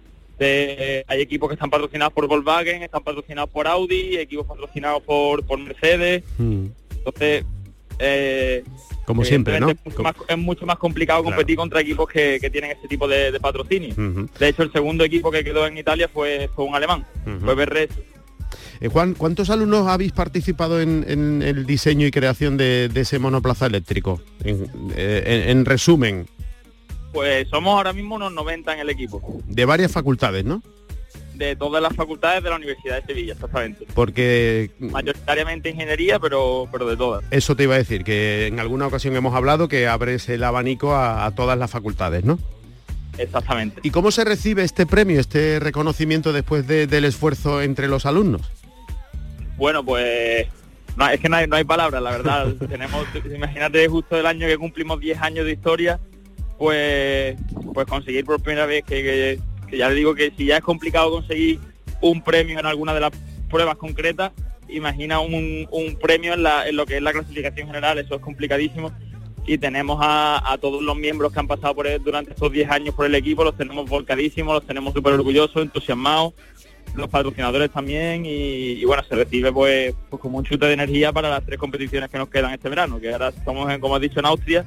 de, 0.43 1.05
hay 1.09 1.21
equipos 1.21 1.49
que 1.49 1.55
están 1.55 1.71
patrocinados 1.71 2.13
por 2.13 2.27
Volkswagen 2.27 2.83
están 2.83 3.03
patrocinados 3.03 3.51
por 3.51 3.67
Audi 3.67 4.17
equipos 4.19 4.47
patrocinados 4.47 5.03
por, 5.03 5.45
por 5.47 5.59
Mercedes 5.59 6.23
Mm. 6.39 6.67
entonces 6.99 7.45
eh, 7.99 8.65
Como 9.07 9.25
siempre, 9.25 9.61
¿no? 9.61 9.69
Es 9.71 9.77
mucho, 9.85 10.03
más, 10.03 10.15
es 10.27 10.39
mucho 10.39 10.67
más 10.67 10.79
complicado 10.79 11.23
competir 11.23 11.57
contra 11.57 11.81
equipos 11.81 12.09
que, 12.09 12.39
que 12.41 12.51
tienen 12.51 12.71
ese 12.73 12.89
tipo 12.89 13.07
de, 13.07 13.31
de 13.31 13.39
patrocinio. 13.39 13.95
De 14.39 14.49
hecho, 14.49 14.63
el 14.63 14.73
segundo 14.73 15.05
equipo 15.05 15.31
que 15.31 15.45
quedó 15.45 15.67
en 15.67 15.77
Italia 15.79 16.09
fue, 16.09 16.49
fue 16.55 16.65
un 16.65 16.75
alemán, 16.75 17.05
Ujú. 17.27 17.45
fue 17.45 17.55
BRS. 17.55 17.91
Eh, 18.81 18.89
Juan, 18.89 19.15
¿cuántos 19.15 19.51
alumnos 19.51 19.87
habéis 19.87 20.13
participado 20.13 20.81
en, 20.81 21.05
en 21.07 21.43
el 21.43 21.65
diseño 21.67 22.07
y 22.07 22.11
creación 22.11 22.57
de, 22.57 22.89
de 22.89 23.01
ese 23.03 23.19
monoplaza 23.19 23.67
eléctrico? 23.67 24.21
En, 24.43 24.65
eh, 24.97 25.23
en- 25.47 25.59
en 25.59 25.65
resumen, 25.65 26.27
Pues 27.13 27.49
somos 27.49 27.75
ahora 27.77 27.93
mismo 27.93 28.15
unos 28.17 28.33
90 28.33 28.73
en 28.75 28.81
el 28.81 28.91
equipo, 28.91 29.21
de 29.47 29.65
varias 29.65 29.93
facultades, 29.93 30.45
¿no? 30.45 30.63
de 31.35 31.57
todas 31.57 31.83
las 31.83 31.97
facultades 31.97 32.43
de 32.45 32.51
la 32.51 32.57
Universidad 32.57 33.01
de 33.01 33.07
Sevilla, 33.07 33.33
exactamente. 33.33 33.87
Porque 33.95 34.71
Mayoritariamente 34.79 35.71
ingeniería, 35.71 36.21
pero, 36.21 36.69
pero 36.71 36.87
de 36.87 36.97
todas. 36.97 37.25
eso 37.31 37.57
te 37.57 37.65
iba 37.65 37.75
a 37.75 37.79
decir, 37.79 38.05
que 38.05 38.47
en 38.47 38.61
alguna 38.61 38.87
ocasión 38.87 39.17
hemos 39.17 39.35
hablado 39.35 39.67
que 39.67 39.89
abres 39.89 40.29
el 40.29 40.45
abanico 40.45 40.95
a, 40.95 41.25
a 41.27 41.35
todas 41.35 41.59
las 41.59 41.71
facultades, 41.71 42.23
¿no? 42.25 42.39
Exactamente. 43.19 43.81
¿Y 43.83 43.91
cómo 43.91 44.11
se 44.13 44.25
recibe 44.25 44.63
este 44.63 44.87
premio, 44.87 45.19
este 45.21 45.59
reconocimiento 45.59 46.33
después 46.33 46.67
de- 46.69 46.87
del 46.87 47.07
esfuerzo 47.07 47.61
entre 47.63 47.89
los 47.89 48.07
alumnos? 48.07 48.43
Bueno, 49.57 49.85
pues 49.85 50.47
no, 50.97 51.09
es 51.09 51.19
que 51.19 51.29
no 51.29 51.37
hay, 51.37 51.47
no 51.49 51.57
hay 51.57 51.65
palabras, 51.65 52.03
la 52.03 52.11
verdad. 52.11 52.53
Tenemos, 52.69 53.05
imagínate 53.35 53.89
justo 53.89 54.17
el 54.19 54.27
año 54.27 54.47
que 54.47 54.59
cumplimos 54.59 55.01
10 55.01 55.21
años 55.21 55.45
de 55.47 55.53
historia, 55.53 55.99
pues 56.63 57.37
pues 57.75 57.89
conseguir 57.89 58.25
por 58.25 58.41
primera 58.41 58.67
vez 58.67 58.85
que, 58.85 59.03
que- 59.69 59.77
ya 59.77 59.89
le 59.89 59.97
digo 59.97 60.15
que 60.15 60.33
si 60.37 60.45
ya 60.45 60.59
es 60.59 60.63
complicado 60.63 61.11
conseguir 61.11 61.59
un 62.01 62.23
premio 62.23 62.61
en 62.61 62.67
alguna 62.67 62.95
de 62.95 63.01
las 63.01 63.11
pruebas 63.51 63.77
concretas, 63.77 64.31
imagina 64.69 65.19
un, 65.19 65.67
un 65.73 65.97
premio 65.97 66.35
en, 66.35 66.77
lo 66.77 66.87
que 66.87 66.99
es 66.99 67.03
la 67.03 67.11
clasificación 67.11 67.67
general, 67.67 67.99
eso 67.99 68.15
es 68.15 68.21
complicadísimo. 68.21 68.93
Y 69.45 69.59
tenemos 69.59 69.99
a, 70.01 70.57
todos 70.61 70.83
los 70.83 70.95
miembros 70.95 71.33
que 71.33 71.41
han 71.41 71.49
pasado 71.49 71.75
por 71.75 71.89
él 71.89 72.01
durante 72.05 72.31
estos 72.31 72.53
10 72.53 72.71
años 72.71 72.95
por 72.95 73.07
el 73.07 73.15
equipo, 73.17 73.43
los 73.43 73.57
tenemos 73.57 73.89
volcadísimos, 73.89 74.55
los 74.55 74.67
tenemos 74.67 74.95
súper 74.95 75.15
orgullosos, 75.15 75.63
entusiasmados 75.63 76.35
los 76.95 77.09
patrocinadores 77.09 77.71
también 77.71 78.25
y, 78.27 78.85
bueno, 78.85 79.03
se 79.09 79.17
recibe 79.17 79.51
pues, 79.51 79.95
pues 80.11 80.21
como 80.21 80.37
un 80.37 80.45
chute 80.45 80.67
de 80.67 80.75
energía 80.75 81.11
para 81.13 81.31
las 81.31 81.45
tres 81.47 81.59
competiciones 81.59 82.11
que 82.11 82.19
nos 82.19 82.29
quedan 82.29 82.53
este 82.53 82.69
verano, 82.69 83.01
que 83.01 83.11
ahora 83.11 83.29
estamos, 83.29 83.73
en, 83.73 83.81
como 83.81 83.97
he 83.97 84.01
dicho, 84.01 84.21
en 84.21 84.27
Austria 84.27 84.67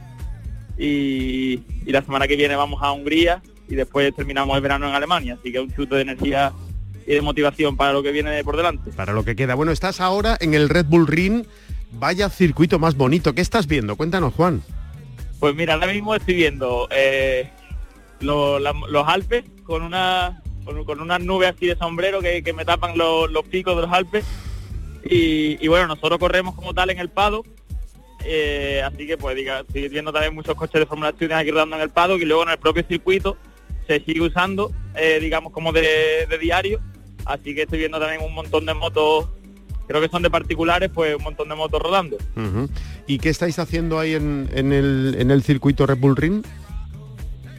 y, 0.78 1.62
y 1.86 1.92
la 1.92 2.02
semana 2.02 2.28
que 2.28 2.36
viene 2.36 2.56
vamos 2.56 2.82
a 2.82 2.92
Hungría 2.92 3.42
y 3.68 3.76
después 3.76 4.14
terminamos 4.16 4.56
el 4.56 4.62
verano 4.62 4.88
en 4.90 4.96
Alemania, 4.96 5.38
así 5.40 5.52
que 5.52 5.60
un 5.60 5.74
chute 5.74 5.96
de 5.96 6.02
energía 6.02 6.52
y 7.08 7.14
de 7.14 7.22
motivación 7.22 7.78
para 7.78 7.94
lo 7.94 8.02
que 8.04 8.12
viene 8.12 8.44
por 8.44 8.58
delante. 8.58 8.92
Para 8.92 9.14
lo 9.14 9.24
que 9.24 9.36
queda. 9.36 9.56
Bueno, 9.56 9.72
estás 9.72 10.02
ahora 10.02 10.38
en 10.40 10.54
el 10.54 10.70
Red 10.70 10.86
Bull 10.88 11.08
Ring. 11.08 11.46
Vaya 11.92 12.30
circuito 12.30 12.78
más 12.80 12.96
bonito. 12.98 13.34
¿Qué 13.34 13.42
estás 13.42 13.68
viendo? 13.68 13.96
Cuéntanos, 13.96 14.34
Juan. 14.34 14.62
Pues 15.40 15.56
mira, 15.56 15.76
ahora 15.76 15.88
mismo 15.88 16.14
estoy 16.16 16.34
viendo 16.34 16.88
eh, 16.92 17.50
lo- 18.22 18.60
la- 18.60 18.74
los 18.90 19.08
Alpes 19.08 19.46
con 19.64 19.84
una 19.84 20.42
con, 20.66 20.84
con 20.84 21.00
unas 21.00 21.22
nubes 21.22 21.54
así 21.56 21.68
de 21.68 21.76
sombrero 21.78 22.22
que, 22.22 22.42
que 22.42 22.52
me 22.54 22.66
tapan 22.66 22.98
los, 22.98 23.32
los 23.32 23.44
picos 23.46 23.76
de 23.76 23.84
los 23.84 23.92
Alpes 23.92 24.26
y, 25.08 25.64
y 25.64 25.68
bueno, 25.68 25.86
nosotros 25.88 26.18
corremos 26.20 26.56
como 26.56 26.74
tal 26.74 26.90
en 26.90 26.98
el 27.00 27.10
Pado, 27.10 27.44
eh, 28.26 28.82
así 28.84 29.06
que 29.06 29.18
pues 29.18 29.36
diga, 29.36 29.60
estoy 29.60 29.88
viendo 29.88 30.12
también 30.12 30.34
muchos 30.34 30.56
coches 30.56 30.80
de 30.80 30.86
Fórmula 30.86 31.12
Student 31.12 31.42
aquí 31.42 31.52
rodando 31.52 31.76
en 31.76 31.84
el 31.84 31.90
Pado 31.90 32.18
y 32.18 32.26
luego 32.26 32.44
en 32.44 32.50
el 32.50 32.58
propio 32.58 32.84
circuito 32.88 33.38
se 33.88 34.00
sigue 34.04 34.22
usando, 34.22 34.72
eh, 34.96 35.20
digamos 35.22 35.54
como 35.54 35.72
de, 35.72 36.26
de 36.28 36.38
diario, 36.40 36.82
así 37.26 37.54
que 37.54 37.64
estoy 37.64 37.80
viendo 37.80 38.00
también 38.00 38.22
un 38.22 38.34
montón 38.34 38.66
de 38.66 38.74
motos, 38.74 39.30
creo 39.88 40.02
que 40.02 40.10
son 40.10 40.24
de 40.24 40.32
particulares, 40.32 40.90
pues 40.92 41.16
un 41.16 41.24
montón 41.24 41.50
de 41.50 41.56
motos 41.56 41.82
rodando. 41.82 42.18
¿Y 43.06 43.20
qué 43.20 43.30
estáis 43.30 43.60
haciendo 43.60 44.00
ahí 44.00 44.16
en, 44.16 44.50
en 44.54 44.74
el, 44.74 45.16
en 45.20 45.30
el 45.30 45.44
circuito 45.44 45.86
Red 45.86 46.00
Bull 46.00 46.16
Ring? 46.16 46.44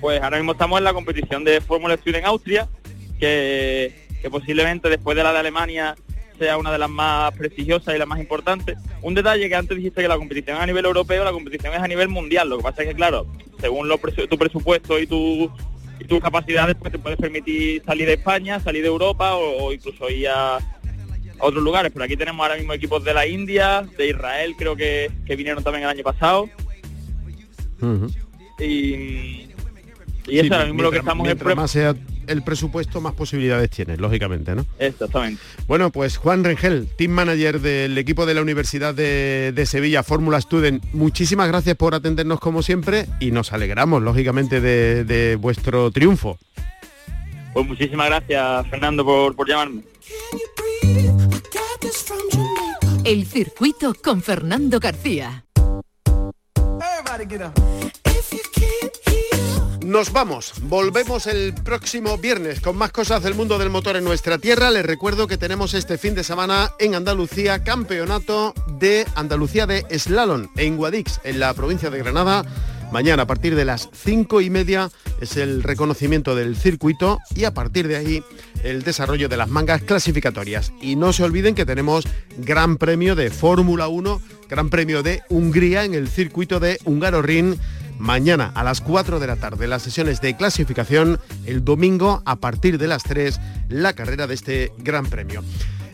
Pues 0.00 0.20
ahora 0.20 0.36
mismo 0.38 0.52
estamos 0.52 0.78
en 0.78 0.84
la 0.84 0.92
competición 0.92 1.44
de 1.44 1.60
Fórmula 1.60 1.96
Student 1.96 2.24
en 2.24 2.26
Austria, 2.26 2.68
que, 3.20 4.08
que 4.20 4.28
posiblemente 4.28 4.88
después 4.88 5.16
de 5.16 5.22
la 5.22 5.32
de 5.32 5.38
Alemania 5.38 5.94
sea 6.38 6.58
una 6.58 6.72
de 6.72 6.78
las 6.78 6.90
más 6.90 7.32
prestigiosas 7.36 7.94
y 7.94 7.98
las 7.98 8.08
más 8.08 8.20
importantes. 8.20 8.78
Un 9.02 9.14
detalle 9.14 9.48
que 9.48 9.54
antes 9.54 9.76
dijiste 9.76 10.02
que 10.02 10.08
la 10.08 10.16
competición 10.16 10.56
es 10.56 10.62
a 10.62 10.66
nivel 10.66 10.84
europeo, 10.84 11.24
la 11.24 11.32
competición 11.32 11.72
es 11.74 11.80
a 11.80 11.88
nivel 11.88 12.08
mundial. 12.08 12.48
Lo 12.48 12.58
que 12.58 12.62
pasa 12.62 12.82
es 12.82 12.88
que, 12.88 12.94
claro, 12.94 13.26
según 13.60 13.88
lo 13.88 13.98
tu 13.98 14.38
presupuesto 14.38 14.98
y, 14.98 15.06
tu, 15.06 15.50
y 15.98 16.04
tus 16.04 16.20
capacidades, 16.20 16.76
pues 16.78 16.92
te 16.92 16.98
puedes 16.98 17.18
permitir 17.18 17.82
salir 17.84 18.06
de 18.06 18.14
España, 18.14 18.60
salir 18.60 18.82
de 18.82 18.88
Europa 18.88 19.34
o, 19.34 19.64
o 19.66 19.72
incluso 19.72 20.08
ir 20.08 20.28
a, 20.28 20.56
a 20.56 20.60
otros 21.38 21.62
lugares. 21.62 21.92
Pero 21.92 22.04
aquí 22.04 22.16
tenemos 22.16 22.42
ahora 22.42 22.56
mismo 22.56 22.72
equipos 22.72 23.04
de 23.04 23.14
la 23.14 23.26
India, 23.26 23.86
de 23.96 24.08
Israel, 24.08 24.54
creo 24.58 24.76
que, 24.76 25.10
que 25.26 25.36
vinieron 25.36 25.62
también 25.64 25.84
el 25.84 25.90
año 25.90 26.02
pasado. 26.02 26.48
Y, 28.58 28.64
y 28.64 29.46
Sí, 30.26 30.38
eso 30.38 30.54
ahora 30.54 30.66
mismo 30.66 30.82
lo 30.82 30.90
que 30.90 30.98
estamos 30.98 31.24
en 31.24 31.28
mientras 31.28 31.56
más 31.56 31.70
sea 31.70 31.94
el 32.26 32.42
presupuesto, 32.42 33.00
más 33.00 33.14
posibilidades 33.14 33.70
tienes, 33.70 33.98
lógicamente, 33.98 34.54
¿no? 34.54 34.66
Exactamente. 34.78 35.40
Bueno, 35.66 35.90
pues 35.90 36.16
Juan 36.16 36.44
Rengel, 36.44 36.88
team 36.96 37.12
manager 37.12 37.60
del 37.60 37.96
equipo 37.98 38.26
de 38.26 38.34
la 38.34 38.42
Universidad 38.42 38.94
de, 38.94 39.52
de 39.54 39.66
Sevilla, 39.66 40.02
Fórmula 40.02 40.40
Student, 40.40 40.84
muchísimas 40.92 41.48
gracias 41.48 41.76
por 41.76 41.94
atendernos 41.94 42.40
como 42.40 42.62
siempre 42.62 43.06
y 43.20 43.30
nos 43.30 43.52
alegramos, 43.52 44.02
lógicamente, 44.02 44.60
de, 44.60 45.04
de 45.04 45.36
vuestro 45.36 45.90
triunfo. 45.90 46.38
Pues 47.52 47.66
muchísimas 47.66 48.08
gracias, 48.08 48.68
Fernando, 48.68 49.04
por, 49.04 49.34
por 49.34 49.48
llamarme. 49.48 49.82
El 53.04 53.24
circuito 53.24 53.94
con 53.94 54.20
Fernando 54.20 54.78
García. 54.78 55.44
Nos 59.86 60.12
vamos, 60.12 60.52
volvemos 60.62 61.28
el 61.28 61.54
próximo 61.54 62.18
viernes 62.18 62.60
con 62.60 62.76
más 62.76 62.90
cosas 62.90 63.22
del 63.22 63.36
mundo 63.36 63.56
del 63.56 63.70
motor 63.70 63.94
en 63.94 64.02
nuestra 64.02 64.36
tierra. 64.36 64.72
Les 64.72 64.84
recuerdo 64.84 65.28
que 65.28 65.38
tenemos 65.38 65.74
este 65.74 65.96
fin 65.96 66.16
de 66.16 66.24
semana 66.24 66.72
en 66.80 66.96
Andalucía 66.96 67.62
campeonato 67.62 68.52
de 68.80 69.06
Andalucía 69.14 69.64
de 69.64 69.86
Slalom 69.96 70.48
en 70.56 70.76
Guadix, 70.76 71.20
en 71.22 71.38
la 71.38 71.54
provincia 71.54 71.88
de 71.88 71.98
Granada. 71.98 72.44
Mañana 72.90 73.22
a 73.22 73.26
partir 73.28 73.54
de 73.54 73.64
las 73.64 73.88
cinco 73.92 74.40
y 74.40 74.50
media 74.50 74.90
es 75.20 75.36
el 75.36 75.62
reconocimiento 75.62 76.34
del 76.34 76.56
circuito 76.56 77.20
y 77.36 77.44
a 77.44 77.54
partir 77.54 77.86
de 77.86 77.94
ahí 77.94 78.24
el 78.64 78.82
desarrollo 78.82 79.28
de 79.28 79.36
las 79.36 79.48
mangas 79.48 79.82
clasificatorias. 79.82 80.72
Y 80.80 80.96
no 80.96 81.12
se 81.12 81.22
olviden 81.22 81.54
que 81.54 81.64
tenemos 81.64 82.08
Gran 82.38 82.76
Premio 82.76 83.14
de 83.14 83.30
Fórmula 83.30 83.86
1, 83.86 84.20
Gran 84.48 84.68
Premio 84.68 85.04
de 85.04 85.22
Hungría 85.28 85.84
en 85.84 85.94
el 85.94 86.08
circuito 86.08 86.58
de 86.58 86.80
Hungaroring 86.84 87.56
mañana 87.98 88.52
a 88.54 88.64
las 88.64 88.80
4 88.80 89.18
de 89.20 89.26
la 89.26 89.36
tarde 89.36 89.66
las 89.66 89.82
sesiones 89.82 90.20
de 90.20 90.36
clasificación, 90.36 91.20
el 91.44 91.64
domingo 91.64 92.22
a 92.24 92.36
partir 92.36 92.78
de 92.78 92.88
las 92.88 93.02
3 93.02 93.40
la 93.68 93.92
carrera 93.92 94.26
de 94.26 94.34
este 94.34 94.72
Gran 94.78 95.06
Premio. 95.06 95.42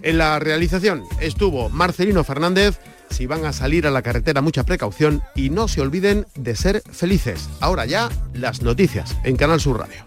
En 0.02 0.18
la 0.18 0.38
realización 0.38 1.04
estuvo 1.20 1.68
Marcelino 1.68 2.24
Fernández. 2.24 2.78
Si 3.10 3.26
van 3.26 3.44
a 3.44 3.52
salir 3.52 3.86
a 3.86 3.90
la 3.90 4.02
carretera, 4.02 4.40
mucha 4.40 4.64
precaución 4.64 5.22
y 5.34 5.50
no 5.50 5.68
se 5.68 5.80
olviden 5.80 6.26
de 6.34 6.56
ser 6.56 6.82
felices. 6.90 7.48
Ahora 7.60 7.86
ya, 7.86 8.08
las 8.32 8.62
noticias 8.62 9.16
en 9.22 9.36
Canal 9.36 9.60
Sur 9.60 9.78
Radio. 9.78 10.04